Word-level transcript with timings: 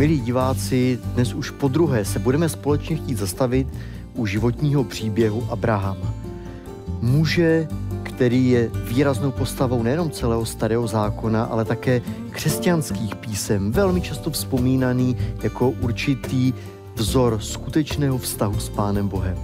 Milí 0.00 0.20
diváci, 0.20 0.98
dnes 1.14 1.34
už 1.34 1.50
po 1.50 1.68
druhé 1.68 2.04
se 2.04 2.18
budeme 2.18 2.48
společně 2.48 2.96
chtít 2.96 3.18
zastavit 3.18 3.66
u 4.14 4.26
životního 4.26 4.84
příběhu 4.84 5.46
Abrahama. 5.50 6.14
Muže, 7.00 7.68
který 8.02 8.50
je 8.50 8.70
výraznou 8.84 9.30
postavou 9.30 9.82
nejenom 9.82 10.10
celého 10.10 10.46
starého 10.46 10.86
zákona, 10.86 11.44
ale 11.44 11.64
také 11.64 12.02
křesťanských 12.30 13.16
písem, 13.16 13.72
velmi 13.72 14.00
často 14.00 14.30
vzpomínaný 14.30 15.16
jako 15.42 15.70
určitý 15.70 16.52
vzor 16.94 17.38
skutečného 17.40 18.18
vztahu 18.18 18.60
s 18.60 18.68
Pánem 18.68 19.08
Bohem. 19.08 19.38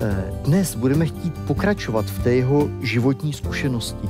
Eh, 0.00 0.32
dnes 0.44 0.74
budeme 0.74 1.06
chtít 1.06 1.34
pokračovat 1.46 2.06
v 2.06 2.22
té 2.22 2.34
jeho 2.34 2.68
životní 2.82 3.32
zkušenosti. 3.32 4.08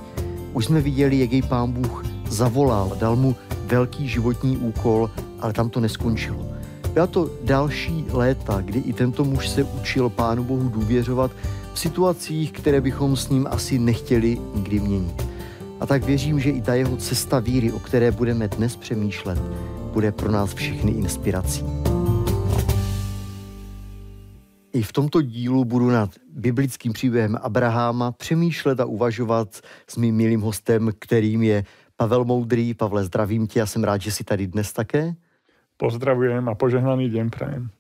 Už 0.52 0.64
jsme 0.64 0.80
viděli, 0.80 1.18
jak 1.18 1.32
jej 1.32 1.42
Pán 1.42 1.72
Bůh 1.72 2.04
zavolal, 2.28 2.96
dal 3.00 3.16
mu 3.16 3.36
velký 3.66 4.08
životní 4.08 4.56
úkol, 4.56 5.10
ale 5.40 5.52
tam 5.52 5.70
to 5.70 5.80
neskončilo. 5.80 6.46
Byla 6.92 7.06
to 7.06 7.30
další 7.44 8.04
léta, 8.12 8.60
kdy 8.60 8.78
i 8.78 8.92
tento 8.92 9.24
muž 9.24 9.48
se 9.48 9.64
učil 9.64 10.08
Pánu 10.08 10.44
Bohu 10.44 10.68
důvěřovat 10.68 11.30
v 11.74 11.78
situacích, 11.78 12.52
které 12.52 12.80
bychom 12.80 13.16
s 13.16 13.28
ním 13.28 13.46
asi 13.50 13.78
nechtěli 13.78 14.38
nikdy 14.54 14.80
měnit. 14.80 15.26
A 15.80 15.86
tak 15.86 16.04
věřím, 16.04 16.40
že 16.40 16.50
i 16.50 16.62
ta 16.62 16.74
jeho 16.74 16.96
cesta 16.96 17.38
víry, 17.38 17.72
o 17.72 17.78
které 17.78 18.10
budeme 18.10 18.48
dnes 18.48 18.76
přemýšlet, 18.76 19.38
bude 19.92 20.12
pro 20.12 20.30
nás 20.30 20.54
všechny 20.54 20.90
inspirací. 20.90 21.64
I 24.72 24.82
v 24.82 24.92
tomto 24.92 25.22
dílu 25.22 25.64
budu 25.64 25.90
nad 25.90 26.10
biblickým 26.32 26.92
příběhem 26.92 27.36
Abraháma 27.42 28.12
přemýšlet 28.12 28.80
a 28.80 28.84
uvažovat 28.84 29.60
s 29.88 29.96
mým 29.96 30.16
milým 30.16 30.40
hostem, 30.40 30.90
kterým 30.98 31.42
je 31.42 31.64
Pavel 31.96 32.24
Moudrý. 32.24 32.74
Pavle, 32.74 33.04
zdravím 33.04 33.46
tě 33.46 33.62
a 33.62 33.66
jsem 33.66 33.84
rád, 33.84 34.00
že 34.00 34.12
jsi 34.12 34.24
tady 34.24 34.46
dnes 34.46 34.72
také. 34.72 35.14
Pozdravujem 35.80 36.48
a 36.48 36.54
požehnaný 36.54 37.08
den 37.08 37.30
prajem. 37.30 37.70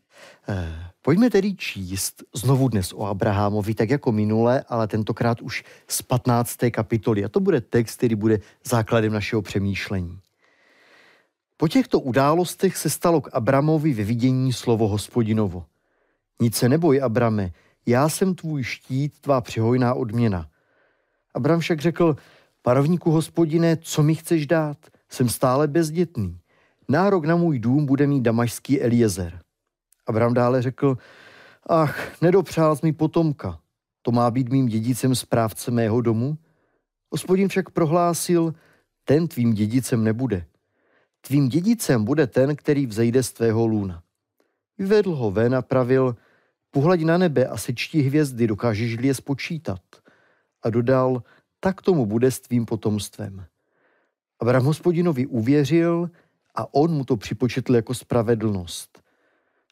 Eh, 0.48 0.88
pojďme 1.02 1.30
tedy 1.30 1.54
číst 1.54 2.24
znovu 2.34 2.68
dnes 2.68 2.92
o 2.92 3.04
Abrahamovi, 3.04 3.74
tak 3.74 3.90
jako 3.90 4.12
minule, 4.12 4.64
ale 4.68 4.88
tentokrát 4.88 5.40
už 5.40 5.64
z 5.88 6.02
15. 6.02 6.70
kapitoly. 6.70 7.24
A 7.24 7.28
to 7.28 7.40
bude 7.40 7.60
text, 7.60 7.96
který 7.96 8.14
bude 8.14 8.40
základem 8.64 9.12
našeho 9.12 9.42
přemýšlení. 9.42 10.18
Po 11.56 11.68
těchto 11.68 12.00
událostech 12.00 12.76
se 12.76 12.90
stalo 12.90 13.20
k 13.20 13.28
Abramovi 13.32 13.92
ve 13.92 14.04
vidění 14.04 14.52
slovo 14.52 14.88
hospodinovo. 14.88 15.64
Nic 16.40 16.56
se 16.56 16.68
neboj, 16.68 17.02
Abrame, 17.02 17.52
já 17.86 18.08
jsem 18.08 18.34
tvůj 18.34 18.62
štít, 18.62 19.20
tvá 19.20 19.40
přihojná 19.40 19.94
odměna. 19.94 20.48
Abram 21.34 21.60
však 21.60 21.80
řekl, 21.80 22.16
parovníku 22.62 23.10
hospodine, 23.10 23.76
co 23.76 24.02
mi 24.02 24.14
chceš 24.14 24.46
dát? 24.46 24.76
Jsem 25.08 25.28
stále 25.28 25.68
bezdětný. 25.68 26.39
Nárok 26.90 27.24
na 27.24 27.36
můj 27.36 27.58
dům 27.58 27.86
bude 27.86 28.06
mít 28.06 28.20
damašský 28.20 28.82
Eliezer. 28.82 29.40
Abram 30.06 30.34
dále 30.34 30.62
řekl, 30.62 30.98
ach, 31.66 32.22
nedopřál 32.22 32.76
mi 32.82 32.92
potomka. 32.92 33.60
To 34.02 34.12
má 34.12 34.30
být 34.30 34.48
mým 34.48 34.66
dědicem 34.66 35.14
správce 35.14 35.70
mého 35.70 36.00
domu? 36.00 36.38
Hospodin 37.10 37.48
však 37.48 37.70
prohlásil, 37.70 38.54
ten 39.04 39.28
tvým 39.28 39.54
dědicem 39.54 40.04
nebude. 40.04 40.44
Tvým 41.20 41.48
dědicem 41.48 42.04
bude 42.04 42.26
ten, 42.26 42.56
který 42.56 42.86
vzejde 42.86 43.22
z 43.22 43.32
tvého 43.32 43.66
lůna. 43.66 44.02
Vyvedl 44.78 45.14
ho 45.14 45.30
ven 45.30 45.54
a 45.54 45.62
pravil, 45.62 46.16
Pohlaď 46.70 47.00
na 47.00 47.18
nebe 47.18 47.46
a 47.46 47.56
sečti 47.56 48.02
hvězdy, 48.02 48.46
dokážeš-li 48.46 49.06
je 49.06 49.14
spočítat. 49.14 49.80
A 50.62 50.70
dodal, 50.70 51.22
tak 51.60 51.82
tomu 51.82 52.06
bude 52.06 52.30
s 52.30 52.40
tvým 52.40 52.66
potomstvem. 52.66 53.46
Abraham 54.40 54.66
hospodinovi 54.66 55.26
uvěřil 55.26 56.10
a 56.54 56.74
on 56.74 56.90
mu 56.90 57.04
to 57.04 57.16
připočetl 57.16 57.74
jako 57.74 57.94
spravedlnost. 57.94 59.02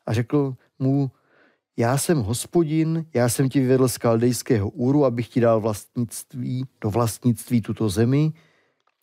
A 0.06 0.12
řekl 0.12 0.54
mu, 0.78 1.10
já 1.76 1.98
jsem 1.98 2.18
hospodin, 2.18 3.06
já 3.14 3.28
jsem 3.28 3.48
ti 3.48 3.60
vyvedl 3.60 3.88
z 3.88 3.98
kaldejského 3.98 4.70
úru, 4.70 5.04
abych 5.04 5.28
ti 5.28 5.40
dal 5.40 5.60
vlastnictví, 5.60 6.66
do 6.80 6.90
vlastnictví 6.90 7.62
tuto 7.62 7.88
zemi. 7.88 8.32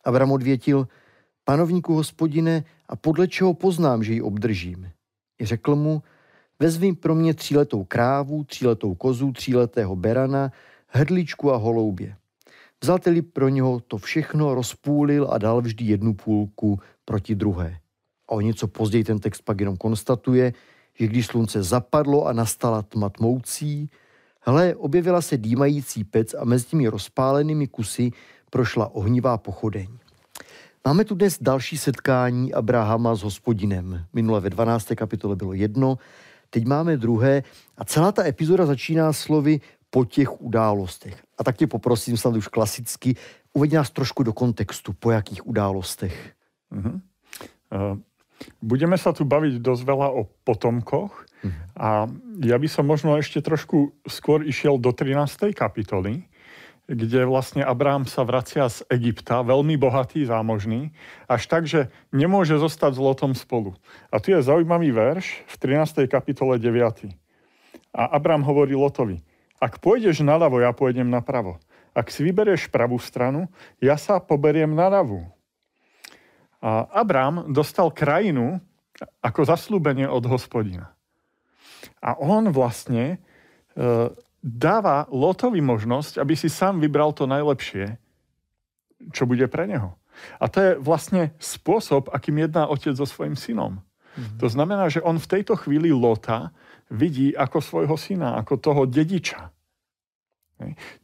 Abraham 0.04 0.32
odvětil, 0.32 0.88
panovníku 1.44 1.94
hospodine, 1.94 2.64
a 2.88 2.96
podle 2.96 3.28
čeho 3.28 3.54
poznám, 3.54 4.04
že 4.04 4.12
ji 4.12 4.22
obdržím? 4.22 4.90
I 5.40 5.46
řekl 5.46 5.76
mu, 5.76 6.02
Vezmi 6.58 6.94
pro 6.94 7.14
mě 7.14 7.34
tříletou 7.34 7.84
krávu, 7.84 8.44
tříletou 8.44 8.94
kozu, 8.94 9.32
tříletého 9.32 9.96
berana, 9.96 10.52
hrdličku 10.86 11.52
a 11.52 11.56
holoubě. 11.56 12.16
Vzal 12.82 12.98
tedy 12.98 13.22
pro 13.22 13.48
něho 13.48 13.80
to 13.80 13.98
všechno, 13.98 14.54
rozpůlil 14.54 15.28
a 15.30 15.38
dal 15.38 15.60
vždy 15.60 15.84
jednu 15.84 16.14
půlku 16.14 16.80
proti 17.06 17.34
druhé. 17.34 17.78
A 18.28 18.32
o 18.32 18.40
něco 18.40 18.68
později 18.68 19.04
ten 19.04 19.18
text 19.18 19.42
pak 19.42 19.60
jenom 19.60 19.76
konstatuje, 19.76 20.52
že 20.94 21.06
když 21.06 21.26
slunce 21.26 21.62
zapadlo 21.62 22.26
a 22.26 22.32
nastala 22.32 22.82
tma 22.82 23.08
tmoucí, 23.08 23.90
hle, 24.40 24.74
objevila 24.74 25.22
se 25.22 25.36
dýmající 25.36 26.04
pec 26.04 26.34
a 26.34 26.44
mezi 26.44 26.66
těmi 26.66 26.88
rozpálenými 26.88 27.66
kusy 27.66 28.10
prošla 28.50 28.94
ohnivá 28.94 29.38
pochodeň. 29.38 29.88
Máme 30.84 31.04
tu 31.04 31.14
dnes 31.14 31.38
další 31.40 31.78
setkání 31.78 32.54
Abrahama 32.54 33.14
s 33.14 33.22
hospodinem. 33.22 34.06
Minule 34.12 34.40
ve 34.40 34.50
12. 34.50 34.88
kapitole 34.94 35.36
bylo 35.36 35.52
jedno, 35.52 35.98
teď 36.50 36.64
máme 36.64 36.96
druhé 36.96 37.42
a 37.78 37.84
celá 37.84 38.12
ta 38.12 38.26
epizoda 38.26 38.66
začíná 38.66 39.12
slovy 39.12 39.60
po 39.90 40.04
těch 40.04 40.40
událostech. 40.40 41.24
A 41.38 41.44
tak 41.44 41.56
tě 41.56 41.66
poprosím, 41.66 42.16
snad 42.16 42.36
už 42.36 42.48
klasicky, 42.48 43.16
uveď 43.52 43.72
nás 43.72 43.90
trošku 43.90 44.22
do 44.22 44.32
kontextu, 44.32 44.92
po 44.92 45.10
jakých 45.10 45.46
událostech. 45.46 46.35
Uh-huh. 46.72 46.98
Uh, 47.70 47.94
budeme 48.60 48.98
sa 48.98 49.14
tu 49.14 49.22
baviť 49.22 49.62
dosť 49.62 49.82
veľa 49.86 50.08
o 50.12 50.26
potomkoch 50.44 51.12
uh-huh. 51.14 51.52
a 51.78 51.88
ja 52.42 52.56
by 52.58 52.68
som 52.68 52.84
možno 52.84 53.16
ešte 53.16 53.42
trošku 53.42 53.94
skôr 54.06 54.42
išiel 54.42 54.76
do 54.76 54.90
13. 54.90 55.54
kapitoly, 55.54 56.26
kde 56.86 57.26
vlastne 57.26 57.66
Abraham 57.66 58.06
sa 58.06 58.22
vracia 58.22 58.70
z 58.70 58.86
Egypta, 58.94 59.42
veľmi 59.42 59.74
bohatý, 59.74 60.22
zámožný, 60.22 60.94
až 61.26 61.42
tak, 61.50 61.66
že 61.66 61.90
nemôže 62.14 62.54
zostať 62.54 62.94
s 62.94 63.02
Lotom 63.02 63.34
spolu. 63.34 63.74
A 64.14 64.22
tu 64.22 64.30
je 64.30 64.38
zaujímavý 64.38 64.94
verš 64.94 65.42
v 65.50 65.54
13. 65.82 66.06
kapitole 66.06 66.62
9. 66.62 67.10
A 67.90 68.02
Abraham 68.14 68.46
hovorí 68.46 68.78
Lotovi, 68.78 69.18
ak 69.58 69.82
pôjdeš 69.82 70.22
naľavo, 70.22 70.62
ja 70.62 70.70
pôjdem 70.70 71.08
napravo. 71.10 71.58
Ak 71.96 72.12
si 72.12 72.22
vyberieš 72.22 72.68
pravú 72.68 73.00
stranu, 73.00 73.48
ja 73.80 73.96
sa 73.96 74.20
poberiem 74.20 74.70
na 74.70 74.92
ľavú. 74.92 75.24
A 76.66 76.90
Abraham 76.90 77.54
dostal 77.54 77.94
krajinu 77.94 78.58
ako 79.22 79.46
zaslúbenie 79.46 80.10
od 80.10 80.26
hospodina. 80.26 80.90
A 82.02 82.18
on 82.18 82.50
vlastne 82.50 83.04
e, 83.06 83.16
dáva 84.42 85.06
Lotovi 85.14 85.62
možnosť, 85.62 86.18
aby 86.18 86.34
si 86.34 86.50
sám 86.50 86.82
vybral 86.82 87.14
to 87.14 87.30
najlepšie, 87.30 87.94
čo 89.14 89.30
bude 89.30 89.46
pre 89.46 89.70
neho. 89.70 89.94
A 90.42 90.50
to 90.50 90.58
je 90.58 90.70
vlastne 90.80 91.36
spôsob, 91.38 92.10
akým 92.10 92.42
jedná 92.42 92.66
otec 92.66 92.98
so 92.98 93.06
svojim 93.06 93.38
synom. 93.38 93.78
Mm-hmm. 94.16 94.38
To 94.40 94.46
znamená, 94.48 94.88
že 94.90 95.04
on 95.04 95.22
v 95.22 95.30
tejto 95.38 95.54
chvíli 95.60 95.92
Lota 95.92 96.50
vidí 96.90 97.36
ako 97.36 97.62
svojho 97.62 97.94
syna, 98.00 98.34
ako 98.40 98.58
toho 98.58 98.82
dediča. 98.88 99.52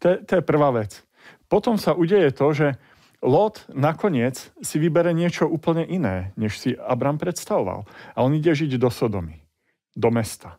To 0.01 0.07
je, 0.09 0.17
to 0.25 0.33
je 0.41 0.43
prvá 0.43 0.73
vec. 0.73 1.05
Potom 1.45 1.77
sa 1.77 1.93
udeje 1.93 2.33
to, 2.33 2.57
že 2.57 2.81
Lot 3.23 3.71
nakoniec 3.71 4.51
si 4.59 4.77
vybere 4.83 5.15
niečo 5.15 5.47
úplne 5.47 5.87
iné, 5.87 6.35
než 6.35 6.59
si 6.59 6.75
Abram 6.75 7.23
predstavoval. 7.23 7.87
A 7.87 8.19
on 8.19 8.35
ide 8.35 8.51
žiť 8.51 8.75
do 8.83 8.91
Sodomy, 8.91 9.39
do 9.95 10.11
mesta. 10.11 10.59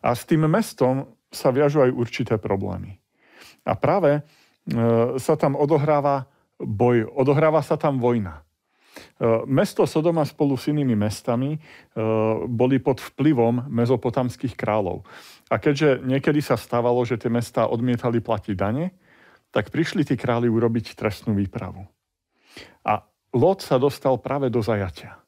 A 0.00 0.16
s 0.16 0.24
tým 0.24 0.48
mestom 0.48 1.12
sa 1.28 1.52
viažú 1.52 1.84
aj 1.84 1.92
určité 1.92 2.34
problémy. 2.40 2.96
A 3.68 3.76
práve 3.76 4.18
e, 4.18 4.20
sa 5.20 5.34
tam 5.36 5.52
odohráva 5.52 6.32
boj, 6.56 7.12
odohráva 7.12 7.60
sa 7.60 7.76
tam 7.76 8.00
vojna. 8.00 8.40
E, 8.40 8.42
mesto 9.44 9.84
Sodoma 9.84 10.24
spolu 10.24 10.56
s 10.56 10.72
inými 10.72 10.96
mestami 10.96 11.56
e, 11.56 11.58
boli 12.48 12.80
pod 12.80 13.04
vplyvom 13.04 13.68
mezopotamských 13.68 14.56
kráľov. 14.56 15.04
A 15.52 15.60
keďže 15.60 16.00
niekedy 16.08 16.40
sa 16.40 16.56
stávalo, 16.56 17.04
že 17.04 17.20
tie 17.20 17.28
mestá 17.28 17.68
odmietali 17.68 18.24
platiť 18.24 18.54
dane, 18.56 18.96
tak 19.52 19.68
prišli 19.68 20.02
tí 20.02 20.16
králi 20.16 20.48
urobiť 20.48 20.96
trestnú 20.96 21.36
výpravu. 21.36 21.84
A 22.82 23.04
Lot 23.32 23.64
sa 23.64 23.80
dostal 23.80 24.20
práve 24.20 24.52
do 24.52 24.60
zajatia. 24.60 25.22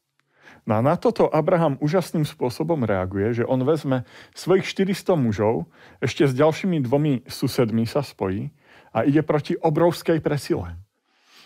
No 0.64 0.76
a 0.76 0.84
na 0.84 0.96
toto 0.96 1.28
Abraham 1.28 1.76
úžasným 1.80 2.24
spôsobom 2.24 2.88
reaguje, 2.88 3.40
že 3.40 3.44
on 3.44 3.60
vezme 3.68 4.08
svojich 4.32 4.64
400 4.64 5.12
mužov, 5.16 5.68
ešte 6.00 6.24
s 6.24 6.32
ďalšími 6.32 6.80
dvomi 6.88 7.28
susedmi 7.28 7.84
sa 7.84 8.00
spojí 8.00 8.48
a 8.96 9.04
ide 9.04 9.20
proti 9.20 9.60
obrovskej 9.60 10.24
presile. 10.24 10.80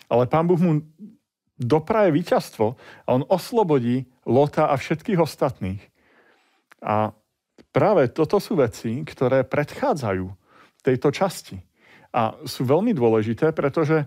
Ale 0.07 0.23
pán 0.23 0.47
Boh 0.47 0.59
mu 0.59 0.79
dopraje 1.59 2.15
víťazstvo 2.15 2.79
a 2.79 3.09
on 3.11 3.27
oslobodí 3.27 4.07
Lota 4.23 4.71
a 4.71 4.79
všetkých 4.79 5.19
ostatných. 5.19 5.83
A 6.79 7.11
práve 7.75 8.07
toto 8.07 8.39
sú 8.39 8.55
veci, 8.55 9.03
ktoré 9.03 9.43
predchádzajú 9.43 10.31
tejto 10.79 11.11
časti. 11.11 11.59
A 12.09 12.37
sú 12.45 12.65
veľmi 12.65 12.93
dôležité, 12.95 13.53
pretože 13.53 14.05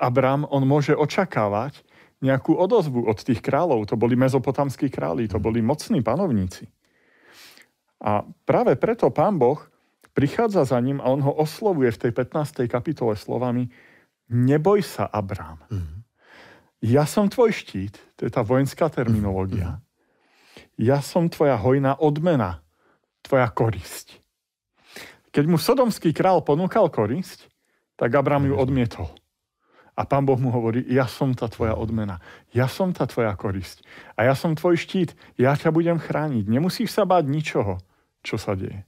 Abram, 0.00 0.48
on 0.48 0.64
môže 0.64 0.96
očakávať, 0.96 1.84
nejakú 2.24 2.56
odozvu 2.56 3.04
od 3.04 3.18
tých 3.20 3.44
kráľov. 3.44 3.92
To 3.92 3.96
boli 4.00 4.16
mezopotamskí 4.16 4.88
králi, 4.88 5.28
to 5.28 5.36
boli 5.36 5.60
mocní 5.60 6.00
panovníci. 6.00 6.64
A 8.00 8.24
práve 8.44 8.76
preto 8.76 9.12
pán 9.12 9.36
Boh 9.36 9.60
prichádza 10.16 10.64
za 10.64 10.80
ním 10.80 11.00
a 11.00 11.12
on 11.12 11.20
ho 11.20 11.32
oslovuje 11.32 11.92
v 11.92 12.08
tej 12.08 12.12
15. 12.12 12.64
kapitole 12.72 13.16
slovami 13.16 13.68
Neboj 14.26 14.82
sa, 14.82 15.06
Abrám. 15.06 15.62
Mm-hmm. 15.70 15.98
Ja 16.82 17.06
som 17.06 17.30
tvoj 17.30 17.54
štít, 17.54 17.94
to 18.18 18.26
je 18.26 18.32
tá 18.32 18.42
vojenská 18.42 18.90
terminológia. 18.90 19.78
Mm-hmm. 19.78 20.82
Ja 20.82 20.98
som 21.00 21.30
tvoja 21.30 21.56
hojná 21.56 21.96
odmena, 21.96 22.60
tvoja 23.22 23.48
korisť. 23.48 24.25
Keď 25.36 25.44
mu 25.44 25.60
sodomský 25.60 26.16
král 26.16 26.40
ponúkal 26.40 26.88
korisť, 26.88 27.52
tak 28.00 28.08
Abrám 28.16 28.48
ju 28.48 28.56
odmietol. 28.56 29.12
A 29.92 30.08
pán 30.08 30.24
Boh 30.24 30.40
mu 30.40 30.48
hovorí, 30.48 30.80
ja 30.88 31.04
som 31.04 31.36
tá 31.36 31.44
tvoja 31.44 31.76
odmena, 31.76 32.24
ja 32.56 32.64
som 32.72 32.96
tá 32.96 33.04
tvoja 33.04 33.36
korisť 33.36 33.84
a 34.16 34.24
ja 34.24 34.32
som 34.32 34.56
tvoj 34.56 34.80
štít, 34.80 35.12
ja 35.36 35.52
ťa 35.52 35.76
budem 35.76 36.00
chrániť. 36.00 36.48
Nemusíš 36.48 36.88
sa 36.88 37.04
báť 37.04 37.28
ničoho, 37.28 37.76
čo 38.24 38.40
sa 38.40 38.56
deje. 38.56 38.80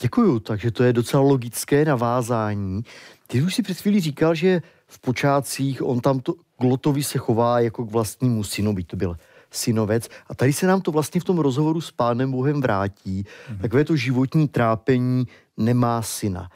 Děkuju, 0.00 0.40
takže 0.40 0.70
to 0.72 0.84
je 0.84 0.92
docela 0.92 1.22
logické 1.22 1.84
navázání. 1.84 2.84
Ty 3.26 3.42
už 3.42 3.54
si 3.54 3.62
před 3.62 3.76
chvílí 3.76 4.00
říkal, 4.00 4.34
že 4.34 4.62
v 4.88 4.98
počátcích 5.00 5.84
on 5.84 6.00
tam 6.00 6.20
to 6.20 6.34
Glotovi 6.60 7.02
se 7.02 7.18
chová 7.18 7.60
jako 7.60 7.84
k 7.84 7.90
vlastnímu 7.90 8.44
synovi, 8.44 8.84
to 8.84 8.96
byl 8.96 9.16
synovec. 9.50 10.08
A 10.26 10.34
tady 10.34 10.52
se 10.52 10.66
nám 10.66 10.80
to 10.80 10.92
vlastně 10.92 11.20
v 11.20 11.24
tom 11.24 11.38
rozhovoru 11.38 11.80
s 11.80 11.90
pánem 11.90 12.32
Bohem 12.32 12.60
vrátí. 12.60 13.24
Mm-hmm. 13.24 13.60
Takové 13.60 13.84
to 13.84 13.96
životní 13.96 14.48
trápení 14.48 15.26
nemá 15.56 16.02
syna. 16.02 16.50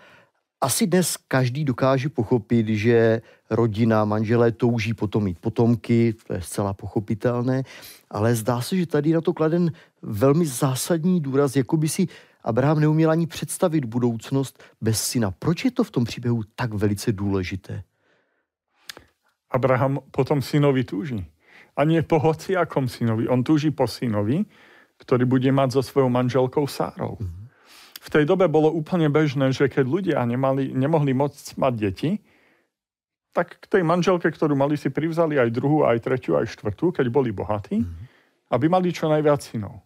Asi 0.61 0.87
dnes 0.87 1.17
každý 1.29 1.65
dokáže 1.65 2.09
pochopit, 2.09 2.69
že 2.69 3.23
rodina, 3.51 4.05
manželé 4.05 4.53
touží 4.53 4.95
potom 4.95 5.25
mít 5.25 5.39
potomky, 5.39 6.15
to 6.27 6.33
je 6.33 6.43
zcela 6.43 6.73
pochopitelné, 6.73 7.63
ale 8.11 8.35
zdá 8.35 8.61
se, 8.61 8.77
že 8.77 8.87
tady 8.87 9.13
na 9.13 9.21
to 9.21 9.33
kladen 9.33 9.73
velmi 10.03 10.47
zásadní 10.47 11.21
důraz, 11.21 11.57
jako 11.57 11.77
by 11.77 11.89
si 11.89 12.07
Abraham 12.45 12.81
neuměl 12.81 13.11
ani 13.11 13.27
představit 13.27 13.85
budoucnost 13.85 14.63
bez 14.81 15.03
syna. 15.03 15.31
Proč 15.31 15.65
je 15.65 15.71
to 15.71 15.85
v 15.85 15.91
tom 15.91 16.05
příběhu 16.05 16.43
tak 16.55 16.75
velice 16.75 17.13
důležité? 17.13 17.83
Abraham 19.51 19.99
potom 20.11 20.43
synovi 20.43 20.85
túži. 20.85 21.27
A 21.81 21.89
nie 21.89 22.05
po 22.05 22.21
hociakom 22.21 22.93
synovi. 22.93 23.25
On 23.25 23.41
túži 23.41 23.73
po 23.73 23.89
synovi, 23.89 24.45
ktorý 25.01 25.25
bude 25.25 25.49
mať 25.49 25.81
so 25.81 25.83
svojou 25.83 26.13
manželkou 26.13 26.69
Sárou. 26.69 27.17
V 28.01 28.09
tej 28.13 28.29
dobe 28.29 28.53
bolo 28.53 28.69
úplne 28.69 29.09
bežné, 29.09 29.49
že 29.57 29.69
keď 29.73 29.85
ľudia 29.89 30.21
nemali, 30.29 30.77
nemohli 30.77 31.17
môcť 31.17 31.57
mať 31.57 31.73
deti, 31.81 32.11
tak 33.33 33.63
k 33.63 33.65
tej 33.65 33.83
manželke, 33.87 34.27
ktorú 34.29 34.53
mali, 34.59 34.75
si 34.77 34.93
privzali 34.93 35.41
aj 35.41 35.55
druhú, 35.55 35.87
aj 35.89 36.03
tretiu, 36.03 36.37
aj 36.37 36.53
štvrtú, 36.53 36.93
keď 36.93 37.07
boli 37.09 37.31
bohatí, 37.31 37.81
mm-hmm. 37.81 38.05
aby 38.53 38.67
mali 38.69 38.91
čo 38.91 39.07
najviac 39.07 39.41
synov. 39.41 39.81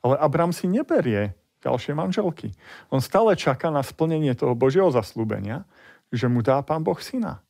Ale 0.00 0.16
Abraham 0.16 0.50
si 0.50 0.64
neberie 0.64 1.36
ďalšie 1.60 1.92
manželky. 1.92 2.56
On 2.88 3.04
stále 3.04 3.36
čaká 3.36 3.68
na 3.68 3.84
splnenie 3.84 4.32
toho 4.32 4.56
Božieho 4.56 4.88
zaslúbenia, 4.88 5.68
že 6.08 6.24
mu 6.26 6.40
dá 6.40 6.64
pán 6.64 6.80
Boh 6.80 6.96
syna. 6.96 7.44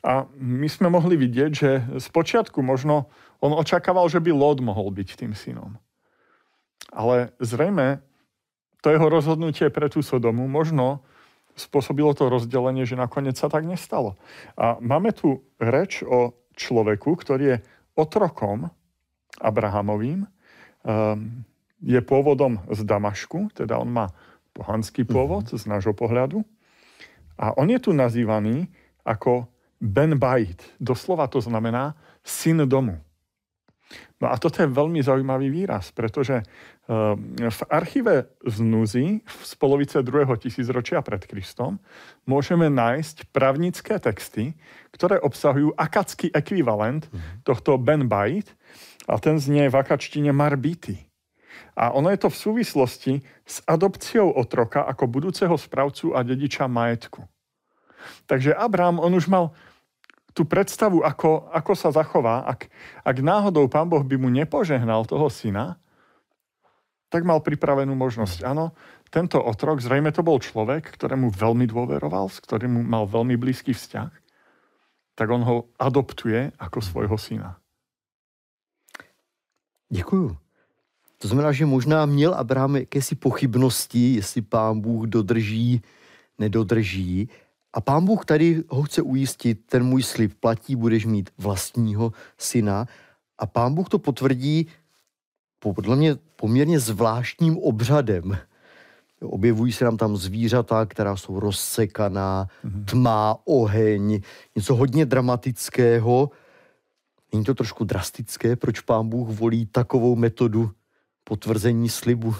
A 0.00 0.24
my 0.32 0.64
sme 0.64 0.88
mohli 0.88 1.20
vidieť, 1.20 1.50
že 1.52 1.70
z 2.00 2.06
počiatku 2.08 2.64
možno 2.64 3.12
on 3.44 3.52
očakával, 3.52 4.08
že 4.08 4.20
by 4.20 4.32
Lod 4.32 4.64
mohol 4.64 4.88
byť 4.92 5.08
tým 5.16 5.32
synom. 5.36 5.76
Ale 6.88 7.36
zrejme 7.40 8.00
to 8.80 8.88
jeho 8.88 9.08
rozhodnutie 9.12 9.68
pre 9.68 9.92
tú 9.92 10.00
Sodomu 10.00 10.48
možno 10.48 11.04
spôsobilo 11.52 12.16
to 12.16 12.32
rozdelenie, 12.32 12.88
že 12.88 12.96
nakoniec 12.96 13.36
sa 13.36 13.52
tak 13.52 13.68
nestalo. 13.68 14.16
A 14.56 14.80
máme 14.80 15.12
tu 15.12 15.44
reč 15.60 16.00
o 16.00 16.32
človeku, 16.56 17.20
ktorý 17.20 17.44
je 17.44 17.62
otrokom 17.92 18.72
Abrahamovým. 19.36 20.24
Um, 20.80 21.44
je 21.80 22.00
pôvodom 22.00 22.60
z 22.72 22.80
Damašku, 22.84 23.52
teda 23.56 23.76
on 23.80 23.92
má 23.92 24.12
pohanský 24.52 25.04
pôvod 25.04 25.48
mm-hmm. 25.48 25.60
z 25.60 25.64
nášho 25.68 25.92
pohľadu. 25.96 26.44
A 27.40 27.56
on 27.56 27.68
je 27.72 27.80
tu 27.80 27.96
nazývaný 27.96 28.68
ako 29.04 29.48
Ben 29.80 30.14
Bait. 30.20 30.60
Doslova 30.76 31.26
to 31.26 31.40
znamená 31.40 31.96
syn 32.20 32.68
domu. 32.68 33.00
No 34.20 34.30
a 34.30 34.36
toto 34.36 34.62
je 34.62 34.68
veľmi 34.70 35.02
zaujímavý 35.02 35.50
výraz, 35.50 35.90
pretože 35.90 36.44
ehm, 36.44 37.34
v 37.40 37.60
archíve 37.72 38.28
Znuzy 38.46 39.24
z 39.24 39.52
polovice 39.56 40.04
druhého 40.04 40.36
tisícročia 40.36 41.00
pred 41.02 41.24
Kristom 41.24 41.80
môžeme 42.28 42.68
nájsť 42.70 43.32
pravnické 43.34 43.98
texty, 43.98 44.54
ktoré 44.94 45.18
obsahujú 45.18 45.74
akacký 45.74 46.30
ekvivalent 46.30 47.08
mhm. 47.10 47.42
tohto 47.42 47.80
Ben 47.80 48.06
Bait 48.06 48.46
a 49.08 49.18
ten 49.18 49.40
znie 49.40 49.66
v 49.66 49.74
akačtine 49.80 50.30
Marbity. 50.30 51.10
A 51.74 51.90
ono 51.90 52.12
je 52.12 52.20
to 52.20 52.28
v 52.30 52.40
súvislosti 52.40 53.12
s 53.42 53.64
adopciou 53.64 54.30
otroka 54.36 54.84
ako 54.84 55.08
budúceho 55.08 55.56
správcu 55.56 56.12
a 56.12 56.22
dediča 56.22 56.68
majetku. 56.68 57.24
Takže 58.28 58.56
Abraham, 58.56 59.00
on 59.00 59.12
už 59.16 59.28
mal 59.28 59.52
tú 60.34 60.46
predstavu, 60.46 61.02
ako, 61.02 61.50
ako 61.50 61.72
sa 61.74 61.90
zachová. 61.90 62.46
Ak, 62.46 62.70
ak 63.02 63.16
náhodou 63.18 63.66
pán 63.66 63.90
Boh 63.90 64.02
by 64.02 64.16
mu 64.16 64.30
nepožehnal 64.30 65.06
toho 65.06 65.26
syna, 65.30 65.78
tak 67.10 67.26
mal 67.26 67.42
pripravenú 67.42 67.98
možnosť. 67.98 68.46
Áno, 68.46 68.70
tento 69.10 69.42
otrok, 69.42 69.82
zrejme 69.82 70.14
to 70.14 70.22
bol 70.22 70.38
človek, 70.38 70.94
ktorému 70.94 71.34
veľmi 71.34 71.66
dôveroval, 71.66 72.30
s 72.30 72.38
ktorým 72.38 72.86
mal 72.86 73.10
veľmi 73.10 73.34
blízky 73.34 73.74
vzťah, 73.74 74.10
tak 75.18 75.26
on 75.26 75.42
ho 75.42 75.56
adoptuje 75.76 76.54
ako 76.56 76.78
svojho 76.78 77.18
syna. 77.18 77.58
Děkuju. 79.90 80.38
To 81.20 81.28
znamená, 81.28 81.52
že 81.52 81.66
možná 81.66 82.06
měl 82.06 82.34
Abraham 82.34 82.76
jakési 82.76 83.14
pochybnosti, 83.14 84.14
jestli 84.14 84.42
pán 84.42 84.80
Bůh 84.80 85.06
dodrží, 85.06 85.82
nedodrží. 86.38 87.28
A 87.72 87.80
pán 87.80 88.04
Bůh 88.04 88.24
tady 88.24 88.62
ho 88.68 88.82
chce 88.82 89.02
ujistit, 89.02 89.66
ten 89.66 89.84
můj 89.84 90.02
slib 90.02 90.34
platí, 90.40 90.76
budeš 90.76 91.06
mít 91.06 91.30
vlastního 91.38 92.12
syna. 92.38 92.86
A 93.38 93.46
pán 93.46 93.74
Bůh 93.74 93.88
to 93.88 93.98
potvrdí 93.98 94.66
podle 95.58 95.96
mě 95.96 96.16
poměrně 96.36 96.80
zvláštním 96.80 97.58
obřadem. 97.58 98.38
Objevují 99.20 99.72
se 99.72 99.84
nám 99.84 99.96
tam 99.96 100.16
zvířata, 100.16 100.86
která 100.86 101.16
jsou 101.16 101.40
rozsekaná, 101.40 102.48
mhm. 102.64 102.84
tma, 102.84 103.36
oheň, 103.44 104.20
něco 104.56 104.74
hodně 104.74 105.06
dramatického. 105.06 106.30
Není 107.32 107.44
to 107.44 107.54
trošku 107.54 107.84
drastické, 107.84 108.56
proč 108.56 108.80
pán 108.80 109.08
Bůh 109.08 109.28
volí 109.28 109.66
takovou 109.66 110.16
metodu 110.16 110.70
potvrzení 111.24 111.88
slibu? 111.88 112.34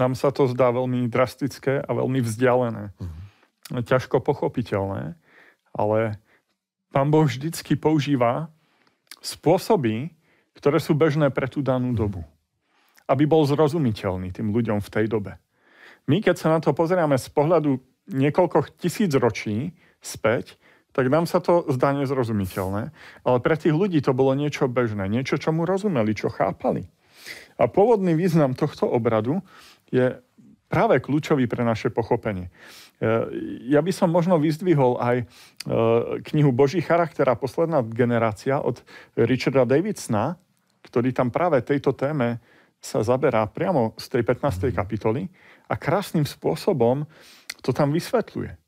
Nám 0.00 0.16
sa 0.16 0.32
to 0.32 0.48
zdá 0.48 0.72
veľmi 0.72 1.12
drastické 1.12 1.84
a 1.84 1.90
veľmi 1.92 2.24
vzdialené. 2.24 2.88
Mm-hmm. 2.96 3.19
Ťažko 3.70 4.18
pochopiteľné, 4.18 5.14
ale 5.70 5.98
pán 6.90 7.08
Boh 7.08 7.22
vždycky 7.22 7.78
používa 7.78 8.50
spôsoby, 9.22 10.10
ktoré 10.58 10.82
sú 10.82 10.98
bežné 10.98 11.30
pre 11.30 11.46
tú 11.46 11.62
danú 11.62 11.94
dobu. 11.94 12.26
Aby 13.06 13.30
bol 13.30 13.46
zrozumiteľný 13.46 14.34
tým 14.34 14.50
ľuďom 14.50 14.82
v 14.82 14.92
tej 14.92 15.06
dobe. 15.06 15.38
My, 16.10 16.18
keď 16.18 16.36
sa 16.36 16.48
na 16.50 16.58
to 16.58 16.74
pozeráme 16.74 17.14
z 17.14 17.30
pohľadu 17.30 17.78
niekoľko 18.10 18.74
tisíc 18.82 19.14
ročí 19.14 19.70
späť, 20.02 20.58
tak 20.90 21.06
nám 21.06 21.30
sa 21.30 21.38
to 21.38 21.70
zdá 21.70 21.94
nezrozumiteľné. 21.94 22.90
Ale 23.22 23.38
pre 23.38 23.54
tých 23.54 23.70
ľudí 23.70 24.02
to 24.02 24.10
bolo 24.10 24.34
niečo 24.34 24.66
bežné, 24.66 25.06
niečo, 25.06 25.38
čo 25.38 25.54
mu 25.54 25.62
rozumeli, 25.62 26.10
čo 26.18 26.26
chápali. 26.32 26.90
A 27.60 27.70
pôvodný 27.70 28.18
význam 28.18 28.58
tohto 28.58 28.90
obradu 28.90 29.44
je 29.92 30.18
práve 30.66 30.98
kľúčový 30.98 31.46
pre 31.46 31.62
naše 31.62 31.92
pochopenie. 31.94 32.50
E, 33.00 33.06
ja 33.72 33.80
by 33.80 33.92
som 33.96 34.12
možno 34.12 34.36
vyzdvihol 34.36 35.00
aj 35.00 35.16
e, 35.20 35.24
knihu 36.30 36.52
Boží 36.52 36.84
charakter 36.84 37.24
a 37.26 37.34
posledná 37.34 37.80
generácia 37.80 38.60
od 38.60 38.84
Richarda 39.16 39.64
Davidsona, 39.64 40.36
ktorý 40.84 41.16
tam 41.16 41.32
práve 41.32 41.64
tejto 41.64 41.96
téme 41.96 42.38
sa 42.80 43.00
zaberá 43.00 43.44
priamo 43.48 43.96
z 43.96 44.20
tej 44.20 44.22
15. 44.24 44.72
kapitoly 44.72 45.28
a 45.68 45.76
krásnym 45.76 46.24
spôsobom 46.24 47.04
to 47.60 47.72
tam 47.72 47.90
vysvetľuje. 47.90 48.52
E, 48.52 48.58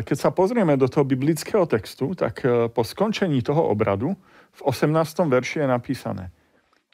keď 0.00 0.16
sa 0.16 0.32
pozrieme 0.32 0.74
do 0.80 0.88
toho 0.88 1.04
biblického 1.04 1.68
textu, 1.68 2.16
tak 2.16 2.40
po 2.72 2.82
skončení 2.82 3.44
toho 3.44 3.68
obradu 3.68 4.16
v 4.56 4.60
18. 4.64 4.90
verši 5.28 5.62
je 5.62 5.68
napísané– 5.68 6.26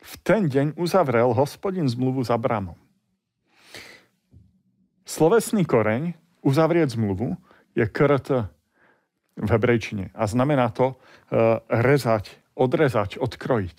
v 0.02 0.14
ten 0.26 0.50
deň 0.50 0.74
uzavrel 0.74 1.30
hospodin 1.30 1.86
zmluvu 1.86 2.26
s 2.26 2.30
Abramom. 2.34 2.74
Slovesný 5.06 5.62
koreň 5.62 6.14
uzavrieť 6.42 6.98
zmluvu 6.98 7.38
je 7.72 7.86
krt 7.88 8.50
v 9.38 9.48
hebrejčine 9.48 10.12
a 10.12 10.28
znamená 10.28 10.68
to 10.74 10.92
uh, 10.92 11.62
rezať, 11.70 12.36
odrezať, 12.52 13.16
odkrojiť. 13.16 13.78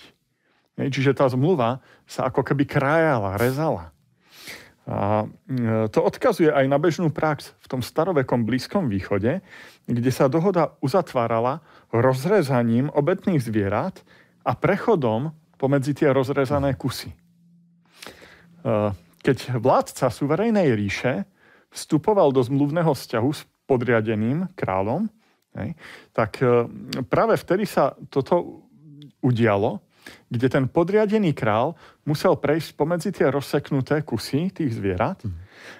Čiže 0.73 1.13
tá 1.13 1.29
zmluva 1.29 1.85
sa 2.09 2.25
ako 2.33 2.41
keby 2.41 2.65
krájala, 2.65 3.37
rezala. 3.37 3.93
A 4.83 5.23
e, 5.23 5.87
to 5.87 6.03
odkazuje 6.03 6.51
aj 6.51 6.65
na 6.67 6.75
bežnú 6.75 7.07
prax 7.07 7.55
v 7.63 7.67
tom 7.71 7.79
starovekom 7.79 8.43
Blízkom 8.43 8.91
východe, 8.91 9.39
kde 9.87 10.11
sa 10.11 10.27
dohoda 10.27 10.75
uzatvárala 10.83 11.63
rozrezaním 11.93 12.91
obetných 12.91 13.39
zvierat 13.39 14.03
a 14.43 14.59
prechodom 14.59 15.31
pomedzi 15.55 15.95
tie 15.95 16.11
rozrezané 16.11 16.75
kusy. 16.75 17.13
E, 17.13 17.17
keď 19.23 19.55
vládca 19.55 20.11
suverejnej 20.11 20.75
ríše 20.75 21.23
vstupoval 21.73 22.29
do 22.31 22.39
zmluvného 22.39 22.93
vzťahu 22.93 23.29
s 23.33 23.43
podriadeným 23.65 24.53
kráľom, 24.53 25.09
tak 26.13 26.41
e, 26.41 26.65
práve 27.05 27.37
vtedy 27.37 27.65
sa 27.65 27.93
toto 28.09 28.65
udialo 29.21 29.81
kde 30.29 30.47
ten 30.49 30.65
podriadený 30.67 31.31
král 31.31 31.75
musel 32.03 32.35
prejsť 32.35 32.75
pomedzi 32.75 33.09
tie 33.15 33.31
rozseknuté 33.31 34.03
kusy 34.03 34.51
tých 34.51 34.75
zvierat 34.75 35.23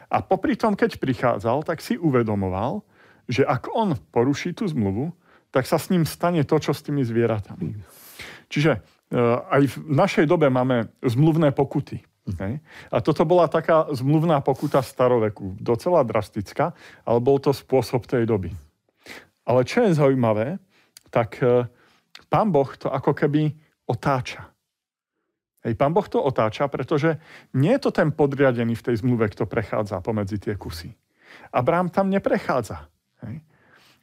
a 0.08 0.24
popri 0.24 0.56
tom, 0.56 0.78
keď 0.78 0.96
prichádzal, 1.02 1.68
tak 1.68 1.84
si 1.84 2.00
uvedomoval, 2.00 2.86
že 3.28 3.44
ak 3.44 3.72
on 3.74 3.98
poruší 4.14 4.56
tú 4.56 4.68
zmluvu, 4.68 5.12
tak 5.54 5.68
sa 5.68 5.78
s 5.78 5.92
ním 5.92 6.08
stane 6.08 6.42
to, 6.48 6.58
čo 6.58 6.74
s 6.74 6.82
tými 6.82 7.04
zvieratami. 7.06 7.78
Čiže 8.50 8.72
e, 8.74 8.80
aj 9.50 9.62
v 9.70 9.76
našej 9.92 10.26
dobe 10.26 10.50
máme 10.50 10.90
zmluvné 11.02 11.54
pokuty. 11.54 12.02
Hej. 12.24 12.64
A 12.88 13.04
toto 13.04 13.28
bola 13.28 13.52
taká 13.52 13.92
zmluvná 13.92 14.40
pokuta 14.40 14.80
staroveku, 14.80 15.60
docela 15.60 16.08
drastická, 16.08 16.72
ale 17.04 17.20
bol 17.20 17.36
to 17.36 17.52
spôsob 17.52 18.08
tej 18.08 18.24
doby. 18.24 18.56
Ale 19.44 19.68
čo 19.68 19.84
je 19.84 20.00
zaujímavé, 20.00 20.56
tak 21.12 21.44
e, 21.44 21.68
pán 22.32 22.48
Boh 22.48 22.72
to 22.80 22.88
ako 22.88 23.12
keby 23.12 23.52
otáča. 23.84 24.48
Hej, 25.68 25.76
pán 25.76 25.92
Boh 25.92 26.08
to 26.08 26.24
otáča, 26.24 26.72
pretože 26.72 27.20
nie 27.56 27.76
je 27.76 27.84
to 27.84 27.92
ten 27.92 28.16
podriadený 28.16 28.80
v 28.80 28.86
tej 28.88 28.96
zmluve, 29.04 29.28
kto 29.28 29.44
prechádza 29.44 30.00
pomedzi 30.00 30.40
tie 30.40 30.56
kusy. 30.56 30.96
Abraham 31.52 31.92
tam 31.92 32.08
neprechádza. 32.08 32.88
Hej. 33.28 33.44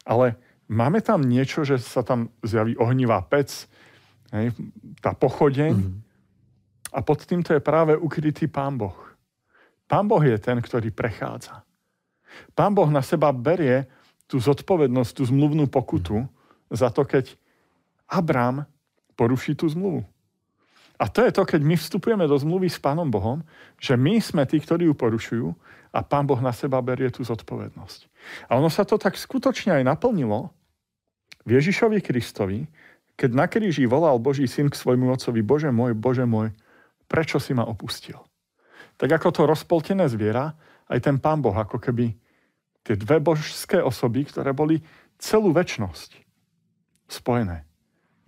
Ale 0.05 0.37
máme 0.69 1.01
tam 1.01 1.25
niečo, 1.25 1.65
že 1.65 1.81
sa 1.81 2.05
tam 2.05 2.29
zjaví 2.45 2.77
ohnivá 2.77 3.25
pec, 3.25 3.65
hej, 4.33 4.53
tá 5.01 5.17
pochodeň 5.17 5.73
mm-hmm. 5.73 6.10
A 6.91 6.99
pod 7.03 7.23
týmto 7.23 7.55
je 7.55 7.63
práve 7.63 7.95
ukrytý 7.95 8.51
pán 8.51 8.75
Boh. 8.79 8.97
Pán 9.87 10.07
Boh 10.07 10.23
je 10.23 10.39
ten, 10.39 10.59
ktorý 10.59 10.95
prechádza. 10.95 11.63
Pán 12.55 12.75
Boh 12.75 12.87
na 12.91 13.03
seba 13.03 13.35
berie 13.35 13.87
tú 14.31 14.39
zodpovednosť, 14.39 15.11
tú 15.19 15.23
zmluvnú 15.27 15.67
pokutu 15.67 16.23
za 16.71 16.91
to, 16.95 17.03
keď 17.03 17.35
Abraham 18.07 18.63
poruší 19.19 19.59
tú 19.59 19.67
zmluvu. 19.67 20.07
A 21.01 21.09
to 21.09 21.25
je 21.25 21.33
to, 21.33 21.49
keď 21.49 21.65
my 21.65 21.75
vstupujeme 21.81 22.25
do 22.29 22.37
zmluvy 22.37 22.69
s 22.69 22.77
Pánom 22.77 23.09
Bohom, 23.09 23.41
že 23.81 23.97
my 23.97 24.21
sme 24.21 24.45
tí, 24.45 24.61
ktorí 24.61 24.85
ju 24.85 24.95
porušujú 24.95 25.49
a 25.91 26.05
Pán 26.05 26.29
Boh 26.29 26.39
na 26.39 26.53
seba 26.53 26.79
berie 26.85 27.09
tú 27.09 27.25
zodpovednosť. 27.25 28.01
A 28.53 28.61
ono 28.61 28.69
sa 28.69 28.85
to 28.85 29.01
tak 29.01 29.17
skutočne 29.17 29.81
aj 29.81 29.89
naplnilo 29.89 30.53
v 31.49 31.57
Ježišovi 31.57 32.05
Kristovi, 32.05 32.69
keď 33.17 33.31
na 33.33 33.49
kríži 33.49 33.89
volal 33.89 34.21
Boží 34.21 34.45
syn 34.45 34.69
k 34.69 34.77
svojmu 34.77 35.13
otcovi, 35.13 35.41
Bože 35.41 35.73
môj, 35.73 35.97
Bože 35.97 36.29
môj, 36.29 36.53
prečo 37.11 37.43
si 37.43 37.51
ma 37.51 37.67
opustil? 37.67 38.23
Tak 38.95 39.11
ako 39.11 39.29
to 39.35 39.43
rozpoltené 39.51 40.07
zviera, 40.07 40.55
aj 40.87 40.99
ten 41.03 41.19
Pán 41.19 41.43
Boh, 41.43 41.55
ako 41.57 41.83
keby 41.83 42.15
tie 42.87 42.95
dve 42.95 43.19
božské 43.19 43.83
osoby, 43.83 44.23
ktoré 44.23 44.55
boli 44.55 44.79
celú 45.19 45.51
väčnosť 45.51 46.23
spojené 47.11 47.67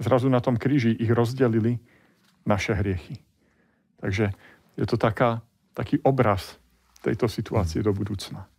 zrazu 0.02 0.28
na 0.28 0.42
tom 0.42 0.58
kríži 0.58 0.90
ich 0.90 1.10
rozdelili 1.10 1.78
naše 2.42 2.74
hriechy. 2.74 3.22
Takže 4.02 4.34
je 4.74 4.86
to 4.86 4.98
taká, 4.98 5.46
taký 5.78 6.02
obraz 6.02 6.58
tejto 7.02 7.30
situácie 7.30 7.82
do 7.82 7.94
budoucna. 7.94 8.50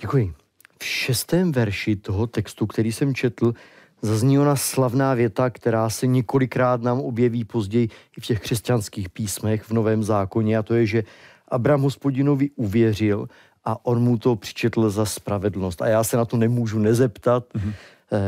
Děkuji. 0.00 0.34
V 0.78 0.84
šestém 0.84 1.52
verši 1.52 1.96
toho 1.96 2.26
textu, 2.26 2.66
který 2.66 2.92
jsem 2.92 3.14
četl, 3.14 3.54
zazní 4.02 4.38
ona 4.38 4.56
slavná 4.56 5.14
věta, 5.14 5.50
která 5.50 5.90
se 5.90 6.06
několikrát 6.06 6.82
nám 6.82 7.00
objeví 7.00 7.44
později 7.44 7.88
i 8.16 8.20
v 8.20 8.26
těch 8.26 8.40
křesťanských 8.40 9.08
písmech 9.08 9.62
v 9.62 9.70
Novém 9.70 10.02
zákoně 10.02 10.58
a 10.58 10.62
to 10.62 10.74
je, 10.74 10.86
že 10.86 11.04
Abraham 11.48 11.82
hospodinovi 11.82 12.50
uvěřil 12.56 13.28
a 13.64 13.86
on 13.86 14.02
mu 14.02 14.18
to 14.18 14.36
přičetl 14.36 14.90
za 14.90 15.04
spravedlnost. 15.04 15.82
A 15.82 15.88
já 15.88 16.04
se 16.04 16.16
na 16.16 16.24
to 16.24 16.36
nemůžu 16.36 16.78
nezeptat, 16.78 17.44
mm-hmm. 17.54 17.72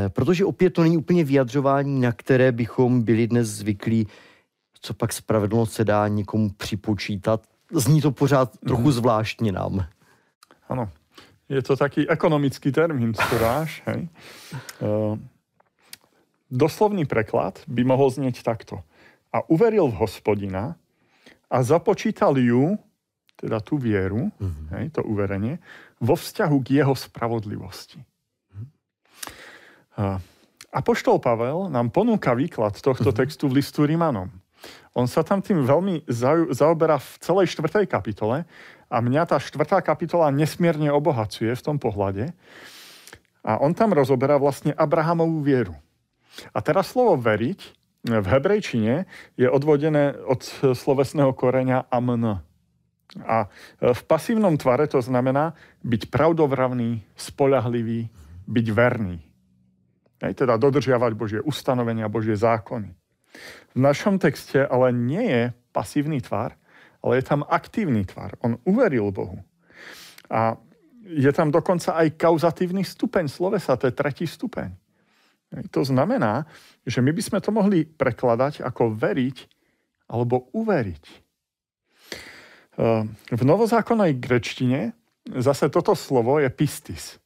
Protože 0.09 0.45
opět 0.45 0.71
to 0.71 0.83
není 0.83 0.97
úplně 0.97 1.25
vyjadřování, 1.25 2.00
na 2.00 2.12
které 2.12 2.52
bychom 2.52 3.02
byli 3.02 3.26
dnes 3.26 3.49
zvyklí, 3.49 4.07
co 4.81 4.95
pak 4.95 5.12
spravedlnost 5.12 5.73
se 5.73 5.85
dá 5.85 6.09
někomu 6.09 6.50
připočítat. 6.50 7.43
Zní 7.73 8.00
to 8.00 8.11
pořád 8.11 8.59
trochu 8.67 8.83
mm. 8.83 8.93
zvláštně 8.93 9.52
nám. 9.52 9.87
Ano, 10.69 10.91
je 11.49 11.62
to 11.62 11.76
taký 11.76 12.09
ekonomický 12.09 12.73
termín, 12.73 13.14
storáž. 13.14 13.83
Hej. 13.87 14.09
Uh, 14.81 15.19
doslovný 16.53 17.09
preklad 17.09 17.65
by 17.65 17.83
mohol 17.89 18.13
znieť 18.13 18.45
takto. 18.45 18.85
A 19.33 19.41
uveril 19.49 19.89
v 19.89 20.05
hospodina 20.05 20.77
a 21.49 21.65
započítal 21.65 22.37
ju, 22.37 22.77
teda 23.41 23.65
tú 23.65 23.81
vieru, 23.81 24.29
mm-hmm. 24.37 24.67
hej, 24.77 24.85
to 24.93 25.01
uverenie, 25.09 25.57
vo 25.97 26.13
vzťahu 26.13 26.57
k 26.61 26.85
jeho 26.85 26.93
spravodlivosti. 26.93 28.05
Apoštol 30.73 31.21
Pavel 31.21 31.69
nám 31.69 31.93
ponúka 31.93 32.33
výklad 32.33 32.81
tohto 32.81 33.13
mhm. 33.13 33.17
textu 33.17 33.45
v 33.49 33.61
listu 33.61 33.85
Rimanom. 33.85 34.33
On 34.93 35.09
sa 35.09 35.25
tam 35.25 35.41
tým 35.41 35.65
veľmi 35.65 36.05
zaoberá 36.53 37.01
v 37.01 37.11
celej 37.19 37.57
štvrtej 37.57 37.89
kapitole 37.89 38.45
a 38.93 38.97
mňa 39.01 39.25
tá 39.25 39.41
štvrtá 39.41 39.81
kapitola 39.81 40.29
nesmierne 40.29 40.93
obohacuje 40.93 41.49
v 41.57 41.65
tom 41.65 41.81
pohľade. 41.81 42.31
A 43.43 43.59
on 43.59 43.73
tam 43.75 43.91
rozoberá 43.97 44.37
vlastne 44.37 44.71
Abrahamovú 44.77 45.43
vieru. 45.43 45.75
A 46.53 46.59
teraz 46.65 46.93
slovo 46.93 47.17
veriť 47.21 47.61
v 48.03 48.27
hebrejčine 48.27 49.07
je 49.39 49.47
odvodené 49.47 50.19
od 50.27 50.43
slovesného 50.75 51.31
koreňa 51.39 51.87
amn. 51.87 52.43
A 53.23 53.47
v 53.79 54.03
pasívnom 54.09 54.57
tvare 54.57 54.89
to 54.89 54.99
znamená 54.99 55.53
byť 55.85 56.09
pravdovravný, 56.09 57.05
spolahlivý, 57.15 58.09
byť 58.49 58.67
verný. 58.73 59.21
Hej, 60.23 60.33
teda 60.35 60.57
dodržiavať 60.57 61.12
Božie 61.15 61.41
ustanovenia, 61.45 62.09
Božie 62.09 62.35
zákony. 62.35 62.95
V 63.77 63.79
našom 63.79 64.19
texte 64.19 64.65
ale 64.65 64.91
nie 64.91 65.25
je 65.25 65.43
pasívny 65.71 66.21
tvar, 66.25 66.57
ale 67.03 67.21
je 67.21 67.25
tam 67.27 67.47
aktívny 67.47 68.07
tvar. 68.07 68.35
On 68.41 68.59
uveril 68.65 69.11
Bohu. 69.12 69.43
A 70.31 70.57
je 71.03 71.29
tam 71.35 71.51
dokonca 71.51 71.99
aj 71.99 72.15
kauzatívny 72.17 72.87
stupeň 72.87 73.29
slovesa, 73.29 73.77
to 73.77 73.91
je 73.91 73.95
tretí 73.95 74.25
stupeň. 74.25 74.73
To 75.53 75.83
znamená, 75.85 76.49
že 76.89 77.05
my 77.05 77.13
by 77.13 77.23
sme 77.23 77.39
to 77.45 77.53
mohli 77.53 77.85
prekladať 77.85 78.65
ako 78.65 78.97
veriť 78.97 79.37
alebo 80.09 80.49
uveriť. 80.57 81.05
Ehm, 82.81 83.13
v 83.29 83.43
novozákonnej 83.45 84.17
grečtine 84.17 84.97
zase 85.29 85.69
toto 85.69 85.93
slovo 85.93 86.41
je 86.41 86.49
pistis. 86.49 87.21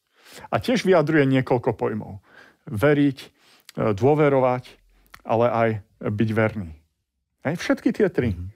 A 0.50 0.58
tiež 0.58 0.82
vyjadruje 0.84 1.24
niekoľko 1.24 1.70
pojmov 1.78 2.20
veriť, 2.66 3.18
e, 3.22 3.28
dôverovať, 3.94 4.64
ale 5.24 5.46
aj 5.48 5.70
byť 6.02 6.30
verný. 6.34 6.70
Hej, 7.46 7.54
všetky 7.62 7.94
tie 7.94 8.10
tri. 8.10 8.34
Mm-hmm. 8.34 8.48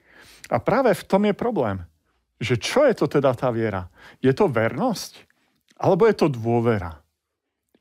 A 0.51 0.57
práve 0.59 0.91
v 0.91 1.07
tom 1.07 1.23
je 1.25 1.33
problém, 1.33 1.79
že 2.37 2.59
čo 2.59 2.83
je 2.83 2.93
to 2.93 3.07
teda 3.07 3.31
tá 3.33 3.49
viera? 3.49 3.87
Je 4.19 4.29
to 4.35 4.51
vernosť? 4.51 5.25
Alebo 5.79 6.05
je 6.05 6.15
to 6.17 6.27
dôvera? 6.29 7.00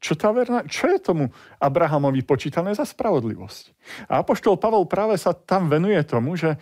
Čo, 0.00 0.16
tá 0.16 0.32
verna, 0.32 0.64
čo 0.64 0.88
je 0.88 0.96
tomu 0.96 1.28
Abrahamovi 1.60 2.24
počítané 2.24 2.72
za 2.72 2.88
spravodlivosť? 2.88 3.64
A 4.08 4.24
Apoštol 4.24 4.56
Pavol 4.56 4.88
práve 4.88 5.20
sa 5.20 5.36
tam 5.36 5.68
venuje 5.68 6.00
tomu, 6.08 6.40
že 6.40 6.56
e, 6.56 6.58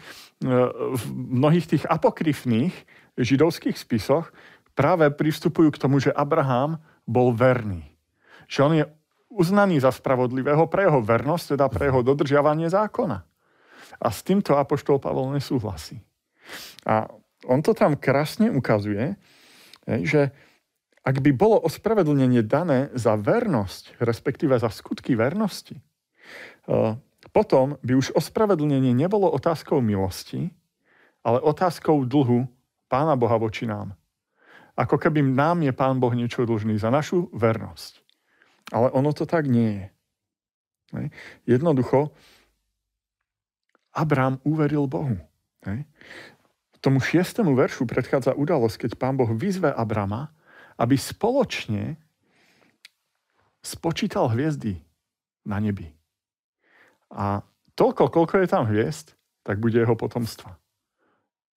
v 0.90 1.04
mnohých 1.14 1.71
tých 1.71 1.85
apokryfných 1.87 2.75
židovských 3.14 3.78
spisoch 3.78 4.35
práve 4.75 5.07
pristupujú 5.14 5.71
k 5.71 5.80
tomu, 5.80 6.02
že 6.02 6.11
Abraham 6.11 6.83
bol 7.07 7.30
verný. 7.30 7.87
Že 8.50 8.61
on 8.66 8.73
je 8.75 8.85
uznaný 9.30 9.78
za 9.78 9.95
spravodlivého 9.95 10.66
pre 10.66 10.90
jeho 10.90 10.99
vernosť, 10.99 11.54
teda 11.54 11.71
pre 11.71 11.95
jeho 11.95 12.02
dodržiavanie 12.02 12.66
zákona. 12.66 13.23
A 14.02 14.07
s 14.11 14.26
týmto 14.26 14.59
Apoštol 14.59 14.99
Pavol 14.99 15.30
nesúhlasí. 15.30 16.02
A 16.83 17.07
on 17.47 17.62
to 17.62 17.71
tam 17.71 17.95
krásne 17.95 18.50
ukazuje, 18.50 19.14
že 19.87 20.35
ak 21.09 21.25
by 21.25 21.33
bolo 21.33 21.57
ospravedlnenie 21.65 22.45
dané 22.45 22.93
za 22.93 23.17
vernosť, 23.17 23.97
respektíve 23.97 24.53
za 24.61 24.69
skutky 24.69 25.17
vernosti, 25.17 25.81
e, 25.81 25.83
potom 27.33 27.81
by 27.81 27.93
už 27.97 28.12
ospravedlnenie 28.12 28.93
nebolo 28.93 29.33
otázkou 29.33 29.81
milosti, 29.81 30.53
ale 31.25 31.41
otázkou 31.41 32.05
dlhu 32.05 32.45
Pána 32.93 33.17
Boha 33.17 33.41
voči 33.41 33.65
nám. 33.65 33.97
Ako 34.77 35.00
keby 35.00 35.25
nám 35.25 35.65
je 35.65 35.73
Pán 35.73 35.97
Boh 35.97 36.12
niečo 36.12 36.45
dlžný 36.45 36.77
za 36.77 36.93
našu 36.93 37.33
vernosť. 37.33 38.05
Ale 38.73 38.93
ono 38.93 39.17
to 39.17 39.25
tak 39.25 39.49
nie 39.49 39.81
je. 39.81 39.87
Jednoducho, 41.57 42.12
Abrám 43.97 44.41
uveril 44.45 44.85
Bohu. 44.87 45.17
tomu 46.79 47.03
šiestému 47.03 47.59
veršu 47.59 47.88
predchádza 47.88 48.38
udalosť, 48.38 48.87
keď 48.87 48.91
pán 48.95 49.19
Boh 49.19 49.29
vyzve 49.35 49.75
Abrama, 49.75 50.31
aby 50.79 50.95
spoločne 50.95 51.99
spočítal 53.61 54.31
hviezdy 54.31 54.79
na 55.45 55.59
nebi. 55.59 55.91
A 57.13 57.43
toľko, 57.75 58.09
koľko 58.15 58.35
je 58.41 58.49
tam 58.49 58.65
hviezd, 58.71 59.19
tak 59.43 59.59
bude 59.59 59.77
jeho 59.77 59.97
potomstva. 59.99 60.57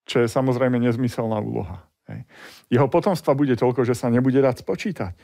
Čo 0.04 0.26
je 0.26 0.28
samozrejme 0.28 0.80
nezmyselná 0.82 1.38
úloha. 1.38 1.86
Jeho 2.68 2.90
potomstva 2.90 3.32
bude 3.38 3.54
toľko, 3.54 3.86
že 3.86 3.94
sa 3.94 4.10
nebude 4.10 4.42
dať 4.42 4.66
spočítať. 4.66 5.14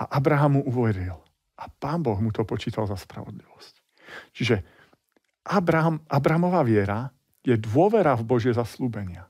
A 0.00 0.16
Abraham 0.16 0.58
mu 0.58 0.62
uveril. 0.64 1.20
A 1.60 1.68
pán 1.68 2.00
Boh 2.00 2.16
mu 2.16 2.32
to 2.32 2.48
počítal 2.48 2.88
za 2.88 2.96
spravodlivosť. 2.96 3.74
Čiže 4.32 4.56
Abraham, 5.44 6.00
Abramová 6.08 6.64
viera 6.64 7.12
je 7.44 7.56
dôvera 7.60 8.16
v 8.16 8.24
Božie 8.26 8.52
zaslúbenia. 8.56 9.29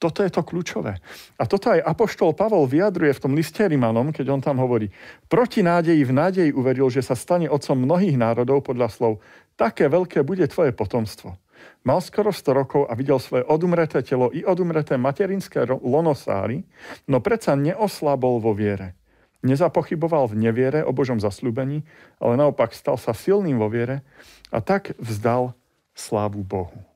Toto 0.00 0.24
je 0.24 0.32
to 0.32 0.40
kľúčové. 0.40 0.96
A 1.36 1.44
toto 1.44 1.68
aj 1.68 1.84
Apoštol 1.84 2.32
Pavol 2.32 2.64
vyjadruje 2.64 3.12
v 3.12 3.20
tom 3.20 3.36
liste 3.36 3.60
Rimanom, 3.60 4.16
keď 4.16 4.26
on 4.32 4.40
tam 4.40 4.56
hovorí, 4.56 4.88
proti 5.28 5.60
nádeji 5.60 6.08
v 6.08 6.16
nádeji 6.16 6.50
uveril, 6.56 6.88
že 6.88 7.04
sa 7.04 7.12
stane 7.12 7.52
otcom 7.52 7.84
mnohých 7.84 8.16
národov 8.16 8.64
podľa 8.64 8.88
slov, 8.88 9.20
také 9.60 9.92
veľké 9.92 10.24
bude 10.24 10.48
tvoje 10.48 10.72
potomstvo. 10.72 11.36
Mal 11.84 12.00
skoro 12.00 12.32
100 12.32 12.60
rokov 12.64 12.82
a 12.88 12.96
videl 12.96 13.20
svoje 13.20 13.44
odumreté 13.44 14.00
telo 14.00 14.32
i 14.32 14.40
odumreté 14.40 14.96
materinské 14.96 15.68
lonosáry, 15.68 16.64
no 17.04 17.20
predsa 17.20 17.52
neoslabol 17.52 18.40
vo 18.40 18.56
viere. 18.56 18.96
Nezapochyboval 19.44 20.32
v 20.32 20.48
neviere 20.48 20.80
o 20.80 20.96
Božom 20.96 21.20
zasľúbení, 21.20 21.84
ale 22.20 22.40
naopak 22.40 22.72
stal 22.72 22.96
sa 22.96 23.12
silným 23.12 23.60
vo 23.60 23.68
viere 23.68 24.00
a 24.48 24.64
tak 24.64 24.96
vzdal 24.96 25.52
slávu 25.92 26.40
Bohu. 26.40 26.89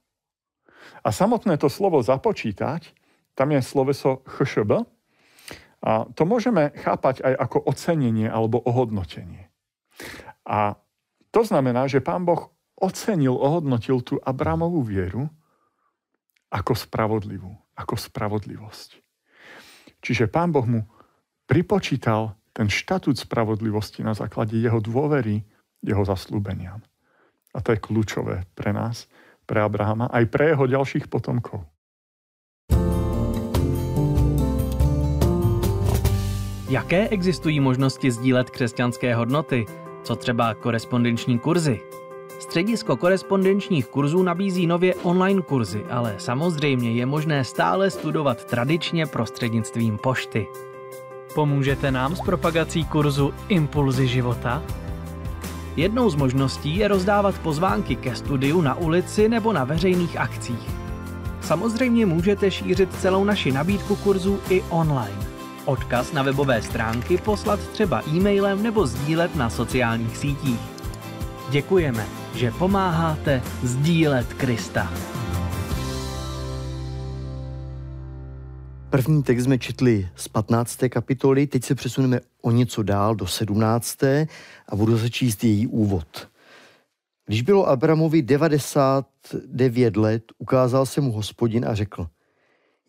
A 1.04 1.08
samotné 1.12 1.56
to 1.60 1.68
slovo 1.68 2.00
započítať, 2.00 2.92
tam 3.34 3.50
je 3.52 3.60
sloveso 3.60 4.22
chšb, 4.24 4.86
a 5.84 6.08
to 6.16 6.24
môžeme 6.24 6.72
chápať 6.80 7.20
aj 7.20 7.34
ako 7.44 7.58
ocenenie 7.68 8.24
alebo 8.24 8.56
ohodnotenie. 8.64 9.52
A 10.48 10.80
to 11.28 11.44
znamená, 11.44 11.84
že 11.92 12.00
pán 12.00 12.24
Boh 12.24 12.48
ocenil, 12.80 13.36
ohodnotil 13.36 14.00
tú 14.00 14.16
Abramovú 14.24 14.80
vieru 14.80 15.28
ako 16.48 16.72
spravodlivú, 16.72 17.52
ako 17.76 18.00
spravodlivosť. 18.00 18.96
Čiže 20.00 20.32
pán 20.32 20.56
Boh 20.56 20.64
mu 20.64 20.88
pripočítal 21.44 22.32
ten 22.56 22.72
štatút 22.72 23.20
spravodlivosti 23.20 24.00
na 24.00 24.16
základe 24.16 24.56
jeho 24.56 24.80
dôvery, 24.80 25.44
jeho 25.84 26.04
zaslúbeniam. 26.06 26.80
A 27.52 27.60
to 27.60 27.76
je 27.76 27.82
kľúčové 27.82 28.48
pre 28.56 28.72
nás, 28.72 29.04
pre 29.46 29.62
Abrahama, 29.62 30.08
aj 30.10 30.24
pre 30.26 30.56
jeho 30.56 30.66
ďalších 30.66 31.08
potomkov. 31.08 31.64
Jaké 36.68 37.08
existují 37.08 37.60
možnosti 37.60 38.10
sdílet 38.10 38.50
křesťanské 38.50 39.14
hodnoty? 39.14 39.64
Co 40.02 40.16
třeba 40.16 40.54
korespondenční 40.54 41.38
kurzy? 41.38 41.80
Středisko 42.40 42.96
korespondenčních 42.96 43.86
kurzů 43.86 44.22
nabízí 44.22 44.66
nově 44.66 44.94
online 44.94 45.42
kurzy, 45.42 45.84
ale 45.90 46.14
samozřejmě 46.18 46.92
je 46.92 47.06
možné 47.06 47.44
stále 47.44 47.90
studovat 47.90 48.44
tradičně 48.44 49.06
prostřednictvím 49.06 49.98
pošty. 49.98 50.46
Pomůžete 51.34 51.90
nám 51.90 52.16
s 52.16 52.20
propagací 52.20 52.84
kurzu 52.84 53.34
Impulzy 53.48 54.06
života? 54.06 54.62
Jednou 55.76 56.10
z 56.10 56.14
možností 56.14 56.76
je 56.76 56.88
rozdávat 56.88 57.38
pozvánky 57.38 57.96
ke 57.96 58.16
studiu 58.16 58.60
na 58.60 58.74
ulici 58.74 59.28
nebo 59.28 59.52
na 59.52 59.64
veřejných 59.64 60.16
akcích. 60.16 60.70
Samozřejmě 61.40 62.06
můžete 62.06 62.50
šířit 62.50 62.94
celou 63.00 63.24
naši 63.24 63.52
nabídku 63.52 63.96
kurzů 63.96 64.40
i 64.50 64.62
online. 64.70 65.26
Odkaz 65.64 66.12
na 66.12 66.22
webové 66.22 66.62
stránky 66.62 67.18
poslat 67.18 67.60
třeba 67.60 68.02
e-mailem 68.08 68.62
nebo 68.62 68.86
sdílet 68.86 69.36
na 69.36 69.50
sociálních 69.50 70.16
sítích. 70.16 70.60
Děkujeme, 71.50 72.06
že 72.34 72.50
pomáháte 72.50 73.42
sdílet 73.62 74.34
Krista. 74.34 74.92
První 78.94 79.22
text 79.22 79.44
jsme 79.44 79.58
četli 79.58 80.08
z 80.16 80.28
15. 80.28 80.78
kapitoly, 80.88 81.46
teď 81.46 81.64
se 81.64 81.74
přesuneme 81.74 82.20
o 82.42 82.50
něco 82.50 82.82
dál 82.82 83.14
do 83.14 83.26
17. 83.26 84.02
a 84.68 84.76
budu 84.76 84.98
se 84.98 85.10
číst 85.10 85.44
její 85.44 85.66
úvod. 85.66 86.28
Když 87.26 87.42
bylo 87.42 87.68
Abramovi 87.68 88.22
99 88.22 89.96
let, 89.96 90.22
ukázal 90.38 90.86
se 90.86 91.00
mu 91.00 91.12
hospodin 91.12 91.68
a 91.68 91.74
řekl, 91.74 92.06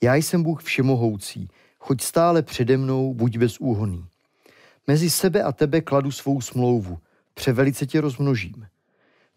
já 0.03 0.15
jsem 0.15 0.43
Bůh 0.43 0.63
všemohoucí, 0.63 1.49
choď 1.79 2.01
stále 2.01 2.41
přede 2.41 2.77
mnou, 2.77 3.13
buď 3.13 3.37
bezúhoný. 3.37 4.05
Mezi 4.87 5.09
sebe 5.09 5.43
a 5.43 5.51
tebe 5.51 5.81
kladu 5.81 6.11
svou 6.11 6.41
smlouvu, 6.41 6.97
převelice 7.33 7.85
tě 7.85 8.01
rozmnožím. 8.01 8.67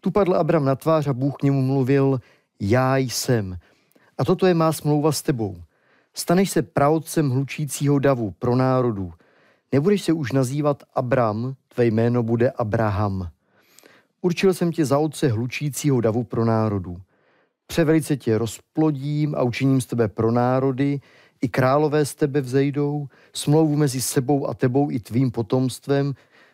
Tu 0.01 0.11
padl 0.11 0.35
Abram 0.35 0.65
na 0.65 0.75
tvář 0.75 1.07
a 1.07 1.13
Bůh 1.13 1.35
k 1.35 1.43
němu 1.43 1.61
mluvil, 1.61 2.21
já 2.59 2.97
jsem. 2.97 3.57
A 4.17 4.25
toto 4.25 4.45
je 4.45 4.53
má 4.53 4.73
smlouva 4.73 5.11
s 5.11 5.21
tebou– 5.21 5.61
Staneš 6.13 6.51
se 6.51 6.61
praotcem 6.61 7.29
hlučícího 7.29 7.99
davu 7.99 8.31
pro 8.31 8.55
národů. 8.55 9.13
Nebudeš 9.71 10.01
se 10.01 10.13
už 10.13 10.31
nazývat 10.31 10.83
Abram, 10.93 11.55
tvé 11.67 11.85
jméno 11.85 12.23
bude 12.23 12.51
Abraham. 12.51 13.29
Určil 14.21 14.53
jsem 14.53 14.71
tě 14.71 14.85
za 14.85 14.97
otce 14.97 15.27
hlučícího 15.27 16.01
davu 16.01 16.23
pro 16.23 16.45
národů. 16.45 16.97
Převelice 17.67 18.17
tě 18.17 18.37
rozplodím 18.37 19.35
a 19.35 19.43
učiním 19.43 19.81
z 19.81 19.85
tebe 19.85 20.07
pro 20.07 20.31
národy, 20.31 21.01
i 21.41 21.49
králové 21.49 22.05
z 22.05 22.15
tebe 22.15 22.41
vzejdou, 22.41 23.07
smlouvu 23.33 23.75
mezi 23.75 24.01
sebou 24.01 24.47
a 24.47 24.53
tebou 24.53 24.91
i 24.91 24.99
tvým 24.99 25.31
potomstvem, 25.31 26.13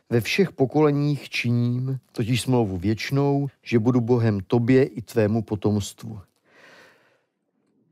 ve 0.09 0.21
všech 0.21 0.51
pokoleních 0.51 1.29
činím, 1.29 1.99
totiž 2.11 2.41
smlouvu 2.41 2.77
věčnou, 2.77 3.47
že 3.63 3.79
budu 3.79 4.01
Bohem 4.01 4.39
tobě 4.39 4.83
i 4.83 5.01
tvému 5.01 5.41
potomstvu. 5.41 6.19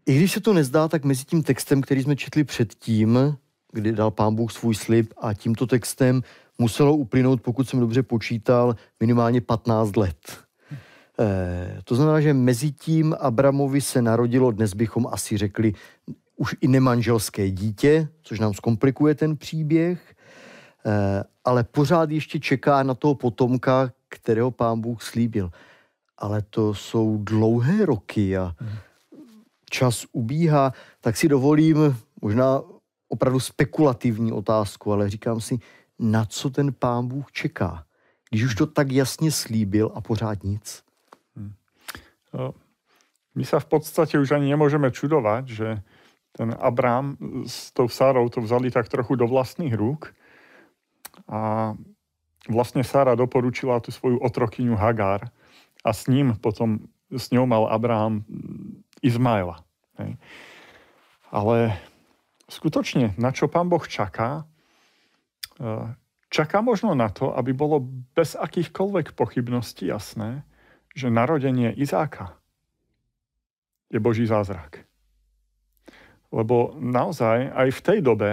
I 0.06 0.16
když 0.16 0.32
se 0.32 0.42
to 0.42 0.54
nezdá, 0.54 0.88
tak 0.88 1.04
mezi 1.04 1.26
tím 1.26 1.44
textem, 1.44 1.82
který 1.82 2.04
jsme 2.04 2.16
četli 2.16 2.44
předtím, 2.44 3.38
kdy 3.72 3.92
dal 3.92 4.12
pán 4.12 4.36
Bůh 4.36 4.52
svůj 4.52 4.76
slib 4.76 5.14
a 5.18 5.34
tímto 5.34 5.68
textem 5.68 6.22
muselo 6.60 6.96
uplynout, 6.96 7.42
pokud 7.42 7.70
jsem 7.70 7.80
dobře 7.80 8.04
počítal, 8.04 8.76
minimálně 9.00 9.42
15 9.42 9.96
let. 9.96 10.40
E, 11.20 11.82
to 11.84 11.96
znamená, 11.96 12.22
že 12.22 12.34
mezi 12.34 12.72
tím 12.72 13.16
Abramovi 13.20 13.82
se 13.82 14.02
narodilo, 14.02 14.52
dnes 14.52 14.74
bychom 14.74 15.08
asi 15.12 15.38
řekli, 15.38 15.74
už 16.36 16.56
i 16.62 16.68
nemanželské 16.68 17.52
dítě, 17.52 18.08
což 18.22 18.40
nám 18.40 18.54
zkomplikuje 18.54 19.16
ten 19.16 19.38
příběh, 19.38 20.16
e, 20.86 21.24
ale 21.46 21.64
pořád 21.64 22.12
ještě 22.12 22.40
čeká 22.40 22.84
na 22.84 22.94
toho 22.94 23.16
potomka, 23.16 23.92
kterého 24.10 24.52
pán 24.52 24.82
Bůh 24.82 25.04
slíbil. 25.04 25.52
Ale 26.18 26.42
to 26.50 26.74
jsou 26.74 27.18
dlouhé 27.24 27.86
roky 27.86 28.38
a 28.38 28.56
hmm 28.60 28.70
čas 29.74 30.06
ubíhá, 30.14 30.78
tak 31.02 31.18
si 31.18 31.26
dovolím 31.26 31.98
možná 32.22 32.62
opravdu 33.10 33.40
spekulativní 33.40 34.30
otázku, 34.30 34.94
ale 34.94 35.10
říkám 35.10 35.42
si, 35.42 35.58
na 36.00 36.26
co 36.26 36.50
ten 36.50 36.74
pán 36.74 37.08
Bůh 37.08 37.32
čeká, 37.32 37.86
když 38.30 38.44
už 38.44 38.56
to 38.56 38.66
tak 38.66 38.92
jasně 38.92 39.32
slíbil 39.32 39.92
a 39.94 40.02
pořád 40.02 40.44
nic. 40.44 40.84
Hmm. 41.36 41.54
My 43.34 43.46
sa 43.50 43.58
v 43.58 43.66
podstate 43.66 44.22
už 44.22 44.30
ani 44.38 44.54
nemôžeme 44.54 44.94
čudovať, 44.94 45.46
že 45.50 45.70
ten 46.38 46.54
Abrám 46.54 47.18
s 47.50 47.74
tou 47.74 47.90
Sárou 47.90 48.30
to 48.30 48.46
vzali 48.46 48.70
tak 48.70 48.90
trochu 48.90 49.18
do 49.18 49.26
vlastných 49.26 49.74
rúk 49.74 50.14
a 51.26 51.74
vlastne 52.46 52.86
Sára 52.86 53.18
doporučila 53.18 53.82
tú 53.82 53.90
svoju 53.90 54.22
otrokyňu 54.22 54.78
Hagar 54.78 55.34
a 55.82 55.90
s 55.94 56.06
ním 56.06 56.38
potom, 56.38 56.86
s 57.10 57.34
ňou 57.34 57.50
mal 57.50 57.66
Abraham 57.70 58.22
Izmaela. 59.04 59.62
Ale 61.30 61.78
skutočne, 62.48 63.14
na 63.20 63.36
čo 63.36 63.52
pán 63.52 63.68
Boh 63.68 63.84
čaká? 63.84 64.48
E, 65.60 65.94
čaká 66.32 66.64
možno 66.64 66.96
na 66.96 67.12
to, 67.12 67.36
aby 67.36 67.52
bolo 67.52 67.84
bez 68.16 68.40
akýchkoľvek 68.40 69.14
pochybností 69.14 69.92
jasné, 69.92 70.48
že 70.96 71.12
narodenie 71.12 71.74
Izáka 71.76 72.38
je 73.92 74.00
Boží 74.00 74.26
zázrak. 74.26 74.86
Lebo 76.34 76.74
naozaj 76.82 77.54
aj 77.54 77.70
v 77.70 77.82
tej 77.86 78.00
dobe 78.02 78.32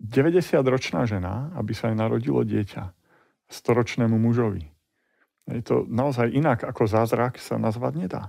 90-ročná 0.00 1.04
žena, 1.04 1.52
aby 1.56 1.72
sa 1.76 1.92
jej 1.92 1.96
narodilo 1.96 2.40
dieťa, 2.44 2.92
storočnému 3.52 4.16
mužovi. 4.16 4.68
Je 5.48 5.62
to 5.64 5.84
naozaj 5.88 6.28
inak 6.28 6.64
ako 6.64 6.88
zázrak 6.88 7.36
sa 7.36 7.60
nazvať 7.60 7.92
nedá. 7.96 8.22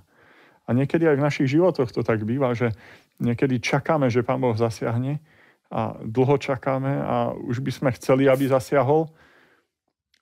A 0.72 0.76
niekedy 0.76 1.04
aj 1.04 1.20
v 1.20 1.26
našich 1.28 1.52
životoch 1.52 1.92
to 1.92 2.00
tak 2.00 2.24
býva, 2.24 2.56
že 2.56 2.72
niekedy 3.20 3.60
čakáme, 3.60 4.08
že 4.08 4.24
Pán 4.24 4.40
Boh 4.40 4.56
zasiahne 4.56 5.20
a 5.68 6.00
dlho 6.00 6.40
čakáme 6.40 6.96
a 7.04 7.36
už 7.36 7.60
by 7.60 7.72
sme 7.76 7.90
chceli, 8.00 8.32
aby 8.32 8.48
zasiahol 8.48 9.12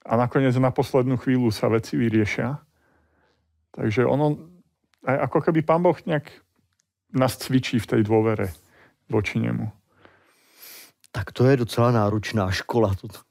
a 0.02 0.18
nakoniec 0.18 0.58
na 0.58 0.74
poslednú 0.74 1.22
chvíľu 1.22 1.54
sa 1.54 1.70
veci 1.70 2.02
vyriešia. 2.02 2.58
Takže 3.78 4.10
ono, 4.10 4.42
aj 5.06 5.30
ako 5.30 5.38
keby 5.46 5.62
Pán 5.62 5.86
Boh 5.86 5.98
nejak 6.02 6.34
nás 7.14 7.38
cvičí 7.38 7.78
v 7.78 7.90
tej 7.94 8.02
dôvere 8.10 8.50
voči 9.06 9.38
nemu. 9.38 9.70
Tak 11.14 11.30
to 11.30 11.46
je 11.46 11.62
docela 11.62 11.94
náročná 11.94 12.50
škola. 12.50 12.98
Toto. 12.98 13.22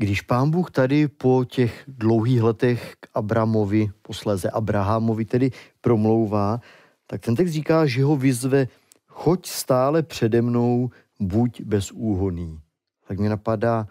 Když 0.00 0.22
pán 0.22 0.50
Bůh 0.50 0.70
tady 0.70 1.08
po 1.08 1.44
těch 1.44 1.84
dlouhých 1.88 2.42
letech 2.42 2.96
k 3.00 3.08
Abramovi, 3.14 3.92
posléze 4.02 4.50
Abrahamovi 4.50 5.24
tedy 5.24 5.50
promlouvá, 5.80 6.60
tak 7.06 7.20
ten 7.20 7.36
text 7.36 7.52
říká, 7.52 7.86
že 7.86 8.04
ho 8.04 8.16
vyzve, 8.16 8.68
choď 9.06 9.46
stále 9.46 10.02
přede 10.02 10.42
mnou, 10.42 10.90
buď 11.20 11.60
bezúhoný. 11.60 12.60
Tak 13.08 13.18
mě 13.18 13.28
napadá, 13.28 13.88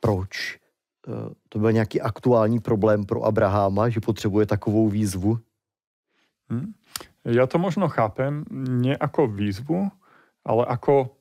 proč? 0.00 0.56
Eh, 1.08 1.34
to 1.48 1.58
byl 1.58 1.72
nějaký 1.72 2.00
aktuální 2.00 2.60
problém 2.60 3.04
pro 3.04 3.22
Abraháma, 3.22 3.88
že 3.88 4.00
potřebuje 4.00 4.46
takovou 4.46 4.88
výzvu? 4.88 5.38
Hmm. 6.48 6.72
Ja 7.24 7.44
to 7.44 7.60
možno 7.60 7.88
chápem 7.88 8.44
nie 8.80 8.96
ako 8.96 9.28
výzvu, 9.28 9.88
ale 10.44 10.62
ako 10.64 11.16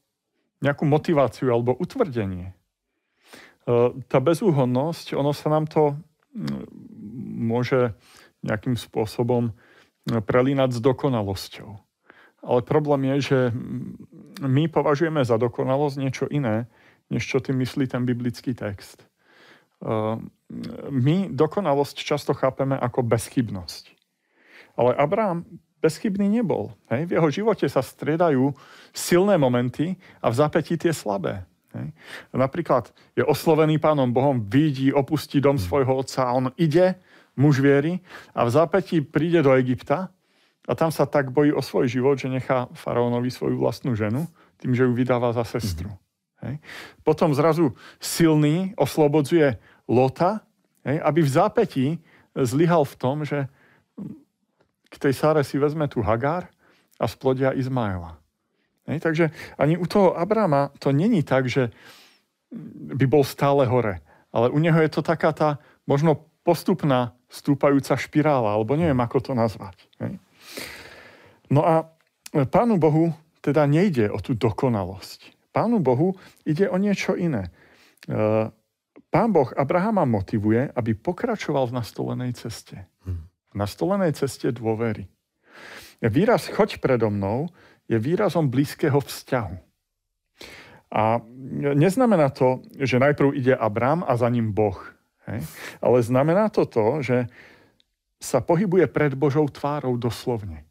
nejakú 0.64 0.88
motiváciu 0.88 1.52
alebo 1.52 1.76
utvrdenie. 1.76 2.56
E, 3.64 3.96
tá 4.08 4.20
bezúhodnosť, 4.20 5.16
ono 5.16 5.32
sa 5.32 5.48
nám 5.48 5.70
to 5.70 5.96
môže 7.38 7.94
nejakým 8.42 8.74
spôsobom 8.74 9.54
prelínať 10.04 10.76
s 10.76 10.80
dokonalosťou. 10.84 11.70
Ale 12.44 12.60
problém 12.68 13.16
je, 13.16 13.18
že 13.32 13.40
my 14.44 14.68
považujeme 14.68 15.24
za 15.24 15.40
dokonalosť 15.40 15.96
niečo 15.96 16.26
iné, 16.28 16.68
než 17.08 17.24
čo 17.24 17.40
tým 17.40 17.56
myslí 17.64 17.88
ten 17.88 18.04
biblický 18.04 18.52
text. 18.52 19.00
E, 19.00 19.08
my 20.92 21.32
dokonalosť 21.32 22.04
často 22.04 22.36
chápeme 22.36 22.76
ako 22.76 23.08
bezchybnosť. 23.08 23.96
Ale 24.76 24.98
Abraham 24.98 25.46
bezchybný 25.80 26.28
nebol. 26.28 26.72
Hej? 26.92 27.12
V 27.12 27.16
jeho 27.20 27.30
živote 27.30 27.68
sa 27.68 27.84
striedajú 27.84 28.56
silné 28.96 29.36
momenty 29.36 30.00
a 30.24 30.32
v 30.32 30.36
zapätí 30.40 30.80
tie 30.80 30.96
slabé. 30.96 31.44
Hej? 31.74 31.94
Napríklad 32.34 32.94
je 33.18 33.26
oslovený 33.26 33.82
pánom 33.82 34.10
Bohom, 34.10 34.42
vidí, 34.46 34.94
opustí 34.94 35.42
dom 35.42 35.58
svojho 35.58 36.06
otca 36.06 36.30
a 36.30 36.36
on 36.38 36.54
ide, 36.56 36.98
muž 37.34 37.60
viery, 37.60 38.00
a 38.34 38.46
v 38.46 38.54
zápätí 38.54 39.02
príde 39.02 39.42
do 39.42 39.54
Egypta 39.58 40.14
a 40.64 40.72
tam 40.78 40.94
sa 40.94 41.04
tak 41.04 41.34
bojí 41.34 41.52
o 41.52 41.60
svoj 41.60 41.92
život, 41.92 42.16
že 42.16 42.32
nechá 42.32 42.72
faraónovi 42.72 43.28
svoju 43.28 43.60
vlastnú 43.60 43.98
ženu, 43.98 44.30
tým, 44.62 44.72
že 44.72 44.88
ju 44.88 44.94
vydáva 44.96 45.36
za 45.36 45.44
sestru. 45.44 45.92
Hej? 46.40 46.64
Potom 47.04 47.36
zrazu 47.36 47.76
silný 48.00 48.72
oslobodzuje 48.80 49.60
Lota, 49.90 50.46
hej? 50.88 51.04
aby 51.04 51.20
v 51.20 51.34
zápätí 51.34 51.86
zlyhal 52.32 52.88
v 52.88 52.96
tom, 52.96 53.28
že 53.28 53.52
k 54.88 54.96
tej 54.96 55.14
Sáre 55.18 55.42
si 55.42 55.58
vezme 55.58 55.90
tu 55.90 56.06
Hagár 56.06 56.46
a 57.02 57.06
splodia 57.10 57.52
Izmaela. 57.58 58.23
Hej, 58.88 59.00
takže 59.00 59.26
ani 59.58 59.80
u 59.80 59.86
toho 59.88 60.18
Abrama 60.18 60.72
to 60.80 60.92
není 60.92 61.24
tak, 61.24 61.48
že 61.48 61.72
by 62.94 63.06
bol 63.08 63.24
stále 63.24 63.66
hore. 63.66 64.04
Ale 64.34 64.50
u 64.50 64.60
neho 64.60 64.76
je 64.82 64.92
to 64.92 65.02
taká 65.02 65.32
tá 65.32 65.62
možno 65.88 66.28
postupná 66.44 67.16
stúpajúca 67.32 67.96
špirála, 67.96 68.54
alebo 68.54 68.76
neviem, 68.76 69.00
ako 69.00 69.18
to 69.20 69.32
nazvať. 69.34 69.78
Hej. 70.04 70.20
No 71.48 71.64
a 71.64 71.88
Pánu 72.34 72.82
Bohu 72.82 73.14
teda 73.40 73.70
nejde 73.70 74.10
o 74.10 74.20
tú 74.20 74.34
dokonalosť. 74.34 75.54
Pánu 75.54 75.80
Bohu 75.80 76.18
ide 76.44 76.66
o 76.66 76.82
niečo 76.82 77.14
iné. 77.14 77.54
E, 78.10 78.50
Pán 79.14 79.30
Boh 79.30 79.54
Abrahama 79.54 80.02
motivuje, 80.10 80.66
aby 80.74 80.98
pokračoval 80.98 81.70
v 81.70 81.78
nastolenej 81.78 82.34
ceste. 82.34 82.90
Hmm 83.06 83.30
na 83.54 83.70
stolenej 83.70 84.18
ceste 84.18 84.50
dôvery. 84.50 85.08
Výraz 86.04 86.52
choď 86.52 86.84
predo 86.84 87.08
mnou 87.08 87.48
je 87.88 87.98
výrazom 88.00 88.48
blízkeho 88.48 89.00
vzťahu. 89.00 89.56
A 90.94 91.18
neznamená 91.74 92.30
to, 92.30 92.62
že 92.78 93.02
najprv 93.02 93.34
ide 93.34 93.54
Abram 93.58 94.06
a 94.06 94.14
za 94.14 94.30
ním 94.30 94.54
Boh. 94.54 94.78
Hej? 95.26 95.42
Ale 95.82 95.98
znamená 96.06 96.54
to 96.54 96.70
to, 96.70 97.02
že 97.02 97.26
sa 98.22 98.40
pohybuje 98.40 98.88
pred 98.88 99.18
Božou 99.18 99.50
tvárou 99.50 99.98
doslovne. 99.98 100.64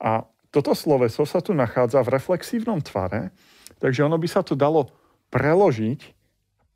A 0.00 0.24
toto 0.48 0.72
sloveso 0.72 1.26
sa 1.28 1.44
tu 1.44 1.52
nachádza 1.52 2.00
v 2.00 2.16
reflexívnom 2.16 2.80
tvare, 2.80 3.34
takže 3.82 4.06
ono 4.06 4.16
by 4.16 4.28
sa 4.30 4.40
to 4.40 4.56
dalo 4.56 4.88
preložiť, 5.28 6.00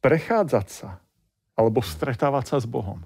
prechádzať 0.05 0.67
sa 0.69 1.01
alebo 1.55 1.81
stretávať 1.81 2.45
sa 2.55 2.57
s 2.61 2.67
Bohom. 2.67 3.01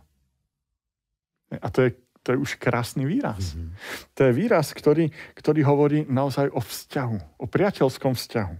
A 1.52 1.68
to 1.72 1.86
je, 1.86 1.96
to 2.28 2.36
je 2.36 2.44
už 2.44 2.60
krásny 2.60 3.08
výraz. 3.08 3.56
Mm-hmm. 3.56 3.72
To 4.12 4.20
je 4.28 4.32
výraz, 4.36 4.76
ktorý, 4.76 5.08
ktorý 5.32 5.64
hovorí 5.64 6.04
naozaj 6.04 6.52
o 6.52 6.60
vzťahu, 6.60 7.40
o 7.40 7.48
priateľskom 7.48 8.12
vzťahu. 8.12 8.54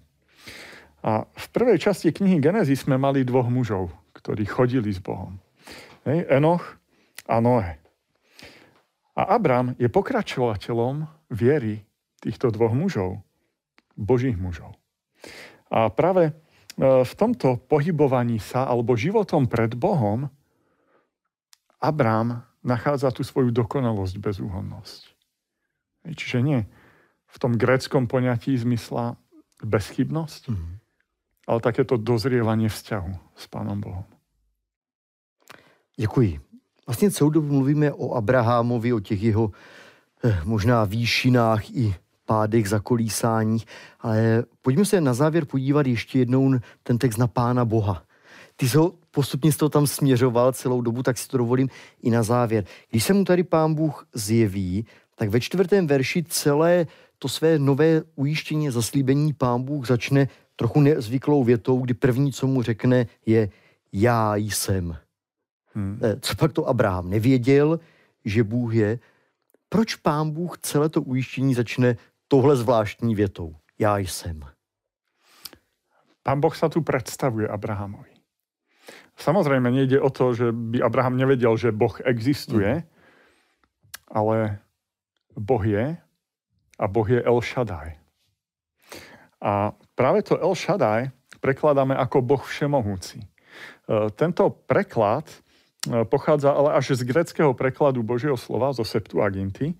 A 1.04 1.28
v 1.28 1.46
prvej 1.52 1.76
časti 1.76 2.09
knihy 2.09 2.40
Genesis 2.40 2.88
sme 2.88 2.96
mali 2.96 3.28
dvoch 3.28 3.52
mužov, 3.52 3.92
ktorí 4.16 4.48
chodili 4.48 4.88
s 4.88 5.04
Bohom. 5.04 5.37
Hej, 6.09 6.24
Enoch 6.33 6.64
a 7.28 7.44
Noé. 7.44 7.76
A 9.12 9.37
Abram 9.37 9.76
je 9.76 9.92
pokračovateľom 9.92 11.04
viery 11.28 11.85
týchto 12.24 12.48
dvoch 12.48 12.72
mužov, 12.72 13.20
božích 14.00 14.40
mužov. 14.40 14.72
A 15.68 15.92
práve 15.92 16.33
e, 16.33 16.33
v 17.04 17.12
tomto 17.20 17.61
pohybovaní 17.68 18.40
sa 18.40 18.64
alebo 18.64 18.96
životom 18.96 19.44
pred 19.44 19.76
Bohom 19.76 20.24
Abram 21.85 22.48
nachádza 22.68 23.09
tú 23.09 23.24
svoju 23.24 23.48
dokonalosť, 23.48 24.20
bezúhonnosť. 24.20 25.02
Čiže 26.12 26.38
nie 26.44 26.61
v 27.28 27.37
tom 27.40 27.57
gréckom 27.57 28.04
poňatí 28.04 28.57
zmysla 28.57 29.16
bezchybnosť, 29.64 30.42
mm-hmm. 30.48 30.74
ale 31.48 31.59
takéto 31.64 31.96
dozrievanie 31.96 32.68
vzťahu 32.68 33.12
s 33.37 33.44
Pánom 33.48 33.81
Bohom. 33.81 34.04
Děkuji. 35.96 36.40
Vlastně 36.87 37.11
celou 37.11 37.31
dobu 37.31 37.52
mluvíme 37.52 37.92
o 37.92 38.14
Abrahamovi, 38.14 38.92
o 38.92 39.00
těch 39.00 39.22
jeho 39.22 39.52
eh, 40.24 40.40
možná 40.44 40.85
výšinách 40.85 41.70
i 41.70 41.94
pádech, 42.24 42.68
zakolísáních, 42.68 43.66
ale 44.00 44.44
pojďme 44.62 44.85
se 44.85 45.00
na 45.00 45.14
závěr 45.14 45.44
podívat 45.44 45.87
ještě 45.87 46.18
jednou 46.18 46.54
ten 46.83 46.98
text 46.98 47.18
na 47.18 47.26
Pána 47.26 47.64
Boha. 47.64 48.02
Ty 48.57 48.68
jsi 48.68 48.76
ho 48.76 48.92
postupně 49.18 49.52
z 49.52 49.57
toho 49.57 49.68
tam 49.68 49.87
směřoval 49.87 50.52
celou 50.52 50.81
dobu, 50.81 51.02
tak 51.02 51.18
si 51.18 51.28
to 51.28 51.42
dovolím 51.42 51.68
i 52.02 52.11
na 52.11 52.22
závěr. 52.22 52.64
Když 52.90 53.04
se 53.04 53.12
mu 53.14 53.24
tady 53.24 53.42
pán 53.42 53.74
Bůh 53.74 54.07
zjeví, 54.14 54.87
tak 55.18 55.28
ve 55.28 55.40
čtvrtém 55.40 55.87
verši 55.87 56.22
celé 56.22 56.87
to 57.18 57.26
své 57.28 57.59
nové 57.59 58.02
ujištění 58.14 58.70
zaslíbení 58.70 59.33
pán 59.35 59.62
Bůh 59.62 59.87
začne 59.87 60.28
trochu 60.57 60.81
nezvyklou 60.81 61.44
větou, 61.44 61.81
kdy 61.83 61.94
první, 61.94 62.33
co 62.33 62.46
mu 62.46 62.62
řekne, 62.62 63.07
je 63.26 63.50
já 63.92 64.37
jsem. 64.37 64.94
Hmm. 65.74 65.98
Eh, 66.02 66.16
co 66.22 66.37
pak 66.37 66.52
to 66.52 66.68
Abraham 66.70 67.11
nevěděl, 67.11 67.81
že 68.24 68.46
Bůh 68.46 68.74
je. 68.74 68.98
Proč 69.68 69.98
pán 69.98 70.31
Bůh 70.31 70.59
celé 70.62 70.88
to 70.88 71.02
ujištění 71.02 71.54
začne 71.59 71.96
tohle 72.28 72.57
zvláštní 72.57 73.14
větou? 73.14 73.57
Já 73.78 73.98
jsem. 73.98 74.40
Pán 76.22 76.38
Boh 76.38 76.54
sa 76.54 76.70
tu 76.70 76.87
predstavuje 76.87 77.48
Abrahamovi. 77.48 78.17
Samozrejme, 79.18 79.66
nejde 79.74 79.98
o 79.98 80.11
to, 80.14 80.31
že 80.31 80.54
by 80.54 80.78
Abraham 80.78 81.18
nevedel, 81.18 81.59
že 81.59 81.74
Boh 81.74 81.98
existuje, 82.07 82.81
mm. 82.81 82.85
ale 84.14 84.62
Boh 85.35 85.64
je 85.66 85.98
a 86.78 86.85
Boh 86.87 87.09
je 87.11 87.18
El 87.18 87.42
Shaddai. 87.42 87.98
A 89.42 89.74
práve 89.98 90.22
to 90.22 90.38
El 90.38 90.54
Shaddai 90.54 91.11
prekladáme 91.42 91.94
ako 91.98 92.22
Boh 92.22 92.42
všemohúci. 92.42 93.22
E, 93.22 93.26
tento 94.14 94.50
preklad 94.66 95.26
e, 95.26 95.37
pochádza 96.07 96.54
ale 96.54 96.74
až 96.74 96.98
z 96.98 97.02
greckého 97.07 97.54
prekladu 97.54 98.02
Božieho 98.02 98.38
slova, 98.38 98.74
zo 98.74 98.83
Septuaginty. 98.83 99.74
E, 99.74 99.76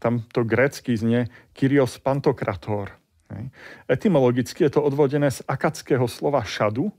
tam 0.00 0.24
to 0.32 0.44
grecky 0.44 0.96
znie 0.96 1.28
Kyrios 1.52 2.00
Pantokrator. 2.00 2.92
Etymologicky 3.88 4.68
je 4.68 4.76
to 4.76 4.84
odvodené 4.84 5.32
z 5.32 5.40
akadského 5.48 6.04
slova 6.04 6.44
šadu, 6.44 6.92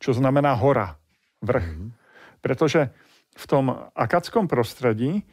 čo 0.00 0.16
znamená 0.16 0.56
hora, 0.56 0.96
vrch. 1.44 1.68
Mm-hmm. 1.68 1.90
Pretože 2.40 2.90
v 3.36 3.44
tom 3.44 3.64
akadskom 3.92 4.48
prostredí 4.48 5.24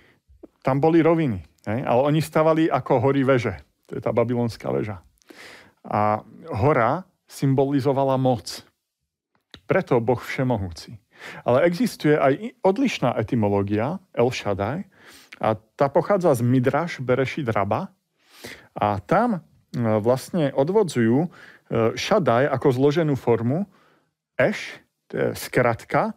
tam 0.63 0.79
boli 0.79 0.99
roviny, 0.99 1.43
hej? 1.67 1.79
ale 1.84 2.01
oni 2.03 2.19
stavali 2.19 2.67
ako 2.67 2.99
hory 2.99 3.23
veže. 3.23 3.56
To 3.91 3.99
je 3.99 4.01
tá 4.03 4.12
babylonská 4.15 4.71
väža. 4.71 5.03
A 5.84 6.23
hora 6.51 7.03
symbolizovala 7.27 8.15
moc. 8.15 8.63
Preto 9.67 9.99
Boh 10.03 10.19
všemohúci. 10.19 10.99
Ale 11.47 11.63
existuje 11.67 12.19
aj 12.19 12.60
odlišná 12.67 13.15
etymológia, 13.15 13.99
El 14.12 14.27
Shaddai, 14.32 14.84
a 15.39 15.56
tá 15.75 15.88
pochádza 15.91 16.36
z 16.36 16.41
Midrash 16.45 17.03
Berešit 17.03 17.47
Raba. 17.51 17.91
A 18.75 18.99
tam 19.03 19.39
e, 19.39 19.39
vlastne 19.99 20.51
odvodzujú 20.56 21.32
Shaddai 21.97 22.45
ako 22.45 22.67
zloženú 22.69 23.17
formu, 23.17 23.65
Eš, 24.39 24.81
to 25.07 25.13
je 25.17 25.27
skratka 25.37 26.09
e, 26.09 26.13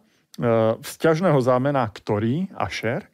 vzťažného 0.81 1.37
zámena 1.41 1.85
ktorý, 1.85 2.49
Asher. 2.57 3.05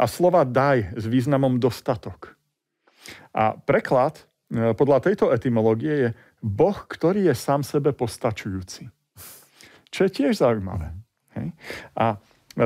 a 0.00 0.08
slova 0.08 0.42
daj 0.48 0.96
s 0.96 1.04
významom 1.04 1.60
dostatok. 1.60 2.32
A 3.36 3.56
preklad 3.56 4.16
e, 4.48 4.72
podľa 4.72 5.04
tejto 5.04 5.28
etymológie 5.32 5.94
je 5.94 6.08
Boh, 6.40 6.74
ktorý 6.74 7.28
je 7.28 7.34
sám 7.36 7.62
sebe 7.62 7.92
postačujúci. 7.92 8.88
Čo 9.92 10.00
je 10.08 10.10
tiež 10.10 10.40
zaujímavé. 10.40 10.96
Hej? 11.36 11.52
A 11.92 12.16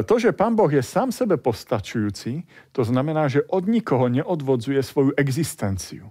to, 0.07 0.19
že 0.19 0.35
Pán 0.35 0.59
Boh 0.59 0.71
je 0.71 0.83
sám 0.83 1.15
sebe 1.15 1.39
postačujúci, 1.39 2.43
to 2.75 2.83
znamená, 2.83 3.31
že 3.31 3.47
od 3.47 3.71
nikoho 3.71 4.11
neodvodzuje 4.11 4.83
svoju 4.83 5.15
existenciu. 5.15 6.11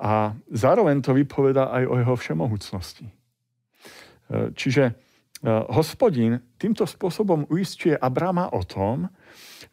A 0.00 0.32
zároveň 0.48 1.04
to 1.04 1.12
vypoveda 1.12 1.68
aj 1.68 1.84
o 1.84 1.94
jeho 2.00 2.16
všemohúcnosti. 2.16 3.12
E, 4.30 4.54
čiže 4.54 4.84
e, 4.86 4.92
hospodin 5.74 6.38
týmto 6.54 6.86
spôsobom 6.86 7.50
uistuje 7.50 7.98
Abrama 7.98 8.46
o 8.54 8.62
tom, 8.62 9.10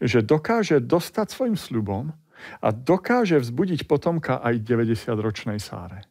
že 0.02 0.26
dokáže 0.26 0.82
dostať 0.82 1.28
svojim 1.30 1.58
sľubom 1.58 2.10
a 2.62 2.68
dokáže 2.74 3.38
vzbudiť 3.38 3.86
potomka 3.86 4.42
aj 4.42 4.66
90-ročnej 4.66 5.62
Sáre. 5.62 6.02
E, 6.02 6.06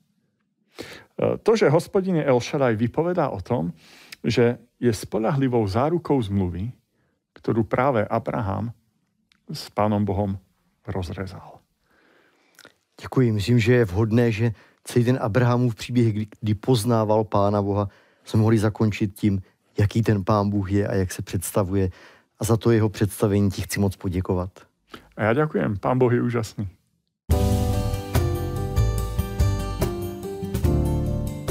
to, 1.43 1.59
že 1.59 1.75
hospodine 1.75 2.23
El 2.23 2.39
Shaddai 2.39 2.79
vypovedá 2.79 3.35
o 3.35 3.43
tom, 3.43 3.75
že 4.23 4.63
je 4.79 4.93
spolahlivou 4.95 5.67
zárukou 5.67 6.23
zmluvy, 6.23 6.71
ktorú 7.35 7.67
práve 7.67 8.07
Abraham 8.07 8.71
s 9.51 9.71
Pánom 9.75 10.07
Bohom 10.07 10.39
rozrezal. 10.87 11.59
Děkuji. 13.01 13.33
Myslím, 13.33 13.59
že 13.59 13.73
je 13.73 13.85
vhodné, 13.85 14.33
že 14.33 14.47
celý 14.85 15.05
ten 15.05 15.19
Abrahamův 15.21 15.75
příběh, 15.75 16.27
kdy 16.41 16.55
poznával 16.55 17.25
Pána 17.25 17.63
Boha, 17.63 17.89
jsme 18.27 18.41
mohli 18.41 18.59
zakončit 18.59 19.15
tím, 19.15 19.43
jaký 19.79 20.03
ten 20.03 20.25
Pán 20.25 20.51
Bůh 20.51 20.73
je 20.73 20.89
a 20.89 20.95
jak 20.95 21.12
se 21.12 21.23
představuje. 21.23 21.91
A 22.39 22.45
za 22.45 22.57
to 22.57 22.71
jeho 22.71 22.89
představení 22.89 23.51
ti 23.51 23.62
chci 23.62 23.81
moc 23.81 23.97
poděkovat. 23.97 24.51
A 25.17 25.23
já 25.23 25.33
ďakujem. 25.33 25.77
Pán 25.77 25.99
Boh 25.99 26.12
je 26.12 26.23
úžasný. 26.23 26.69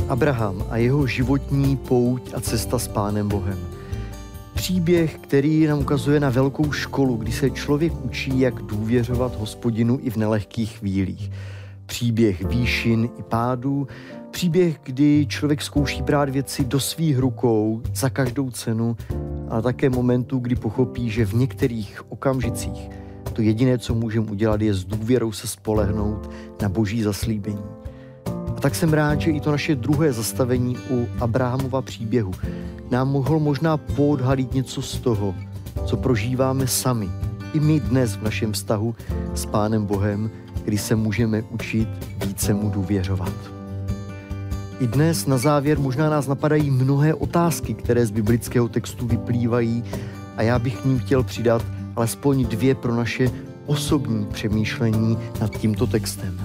Abraham 0.10 0.66
a 0.70 0.78
jeho 0.78 1.08
životní 1.08 1.78
pouť 1.78 2.34
a 2.34 2.40
cesta 2.40 2.80
s 2.80 2.88
Pánem 2.88 3.30
Bohem. 3.30 3.60
Příběh, 4.54 5.18
který 5.18 5.68
nám 5.68 5.80
ukazuje 5.80 6.20
na 6.20 6.30
velkou 6.30 6.72
školu, 6.72 7.16
kdy 7.16 7.32
se 7.32 7.50
člověk 7.50 7.94
učí, 8.06 8.40
jak 8.40 8.54
důvěřovat 8.56 9.36
hospodinu 9.36 10.00
i 10.02 10.10
v 10.10 10.16
nelehkých 10.16 10.78
chvílích. 10.78 11.32
Příběh 11.86 12.46
výšin 12.46 13.10
i 13.20 13.24
pádů, 13.24 13.88
příběh, 14.32 14.80
kdy 14.84 15.26
člověk 15.30 15.62
zkouší 15.62 16.02
brát 16.02 16.30
věci 16.30 16.66
do 16.66 16.80
svých 16.80 17.20
rukou 17.20 17.82
za 17.94 18.10
každou 18.10 18.50
cenu, 18.50 18.98
ale 19.50 19.62
také 19.62 19.90
momentu, 19.90 20.40
kdy 20.40 20.56
pochopí, 20.56 21.10
že 21.10 21.26
v 21.26 21.34
některých 21.34 22.12
okamžicích 22.12 22.90
to 23.36 23.42
jediné, 23.42 23.78
co 23.78 23.96
můžeme 23.96 24.32
udělat, 24.32 24.62
je 24.62 24.74
s 24.74 24.86
důvěrou 24.86 25.32
se 25.32 25.48
spolehnout 25.48 26.30
na 26.62 26.70
boží 26.70 27.04
zaslíbení. 27.04 27.64
A 28.26 28.60
tak 28.60 28.76
jsem 28.76 28.94
rád, 28.94 29.22
že 29.22 29.32
i 29.32 29.40
to 29.40 29.52
naše 29.52 29.76
druhé 29.76 30.14
zastavení 30.14 30.78
u 30.90 31.08
Abrahamova 31.20 31.82
příběhu 31.82 32.32
nám 32.92 33.12
mohl 33.12 33.40
možná 33.40 33.78
poodhalit 33.78 34.54
něco 34.54 34.82
z 34.82 35.00
toho, 35.00 35.36
co 35.86 35.98
prožíváme 35.98 36.68
sami. 36.68 37.10
I 37.54 37.60
my 37.60 37.80
dnes 37.80 38.16
v 38.16 38.24
našem 38.24 38.52
vztahu 38.52 38.96
s 39.34 39.46
Pánem 39.46 39.86
Bohem, 39.86 40.32
kdy 40.66 40.78
se 40.78 40.96
můžeme 40.96 41.42
učit 41.42 41.88
více 42.26 42.54
mu 42.54 42.70
důvěřovat. 42.70 43.34
I 44.80 44.88
dnes 44.88 45.26
na 45.26 45.38
závěr 45.38 45.80
možná 45.80 46.10
nás 46.10 46.28
napadají 46.28 46.72
mnohé 46.72 47.14
otázky, 47.14 47.74
které 47.74 48.06
z 48.06 48.12
biblického 48.12 48.68
textu 48.68 49.08
vyplývají 49.08 49.84
a 50.38 50.42
já 50.42 50.60
bych 50.60 50.76
k 50.78 50.86
ním 50.86 51.00
chtěl 51.00 51.24
přidat 51.24 51.66
alespoň 51.96 52.46
dvě 52.46 52.76
pro 52.76 52.96
naše 52.96 53.32
osobní 53.66 54.26
přemýšlení 54.26 55.18
nad 55.42 55.58
tímto 55.58 55.88
textem. 55.88 56.40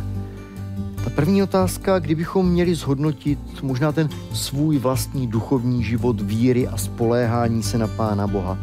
Ta 1.05 1.11
první 1.11 1.43
otázka, 1.43 1.99
kdybychom 1.99 2.49
měli 2.49 2.75
zhodnotit 2.75 3.39
možná 3.63 3.93
ten 3.93 4.09
svůj 4.33 4.79
vlastní 4.79 5.27
duchovní 5.27 5.85
život 5.85 6.21
víry 6.21 6.69
a 6.69 6.77
spoléhání 6.77 7.63
se 7.63 7.79
na 7.79 7.87
Pána 7.87 8.27
Boha. 8.27 8.59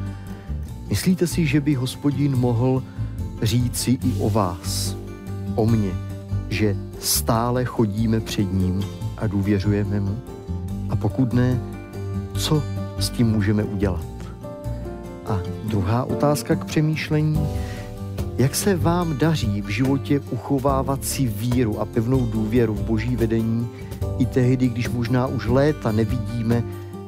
Myslíte 0.90 1.28
si, 1.28 1.46
že 1.46 1.62
by 1.62 1.74
hospodin 1.74 2.36
mohl 2.36 2.84
říci 3.42 3.92
i 3.92 4.14
o 4.20 4.30
vás, 4.30 4.96
o 5.58 5.66
mně, 5.66 5.92
že 6.50 6.76
stále 7.00 7.66
chodíme 7.66 8.20
před 8.20 8.54
ním 8.54 8.86
a 9.18 9.28
důvěřujeme 9.28 10.00
mu? 10.00 10.18
A 10.90 10.96
pokud 10.96 11.34
ne, 11.34 11.60
co 12.38 12.64
s 13.00 13.10
tím 13.10 13.28
můžeme 13.28 13.64
udělat? 13.64 14.06
A 15.26 15.40
druhá 15.64 16.04
otázka 16.04 16.56
k 16.56 16.66
přemýšlení, 16.66 17.48
jak 18.38 18.56
se 18.56 18.76
vám 18.76 19.18
daří 19.18 19.62
v 19.62 19.70
životě 19.70 20.20
uchovávat 20.20 21.06
si 21.06 21.26
víru 21.26 21.80
a 21.80 21.86
pevnou 21.86 22.26
důvěru 22.26 22.74
v 22.74 22.82
boží 22.82 23.16
vedení 23.16 23.68
i 24.18 24.26
tehdy, 24.26 24.68
když 24.68 24.90
možná 24.90 25.28
už 25.28 25.46
léta 25.48 25.92
nevidíme, 25.92 26.64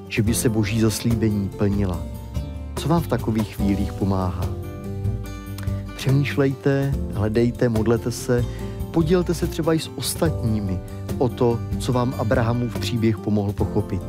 že 0.07 0.21
by 0.23 0.33
se 0.33 0.49
boží 0.49 0.81
zaslíbení 0.81 1.49
plnila? 1.49 1.99
Co 2.75 2.89
vám 2.89 3.01
v 3.01 3.07
takových 3.07 3.55
chvílích 3.55 3.93
pomáhá? 3.93 4.58
Přemýšlejte, 6.09 6.93
hledejte, 7.13 7.69
modlete 7.69 8.11
se, 8.11 8.45
podělte 8.91 9.33
se 9.33 9.47
třeba 9.47 9.73
i 9.73 9.79
s 9.79 9.91
ostatními 9.95 10.79
o 11.17 11.29
to, 11.29 11.59
co 11.79 11.93
vám 11.93 12.15
Abrahamův 12.17 12.79
příběh 12.79 13.17
pomohl 13.17 13.53
pochopit. 13.53 14.01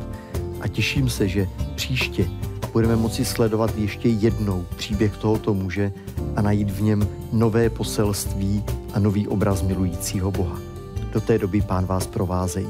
A 0.61 0.67
těším 0.67 1.09
se, 1.09 1.27
že 1.27 1.47
příště 1.75 2.27
budeme 2.73 2.95
moci 2.95 3.25
sledovat 3.25 3.77
ještě 3.77 4.09
jednou 4.09 4.65
příběh 4.75 5.17
tohoto 5.17 5.53
muže 5.53 5.93
a 6.35 6.41
najít 6.41 6.69
v 6.69 6.81
něm 6.81 7.07
nové 7.31 7.69
poselství 7.69 8.63
a 8.93 8.99
nový 8.99 9.27
obraz 9.27 9.61
milujícího 9.61 10.31
Boha. 10.31 10.59
Do 11.13 11.21
té 11.21 11.37
doby 11.37 11.61
pán 11.61 11.85
vás 11.85 12.07
provázejí. 12.07 12.67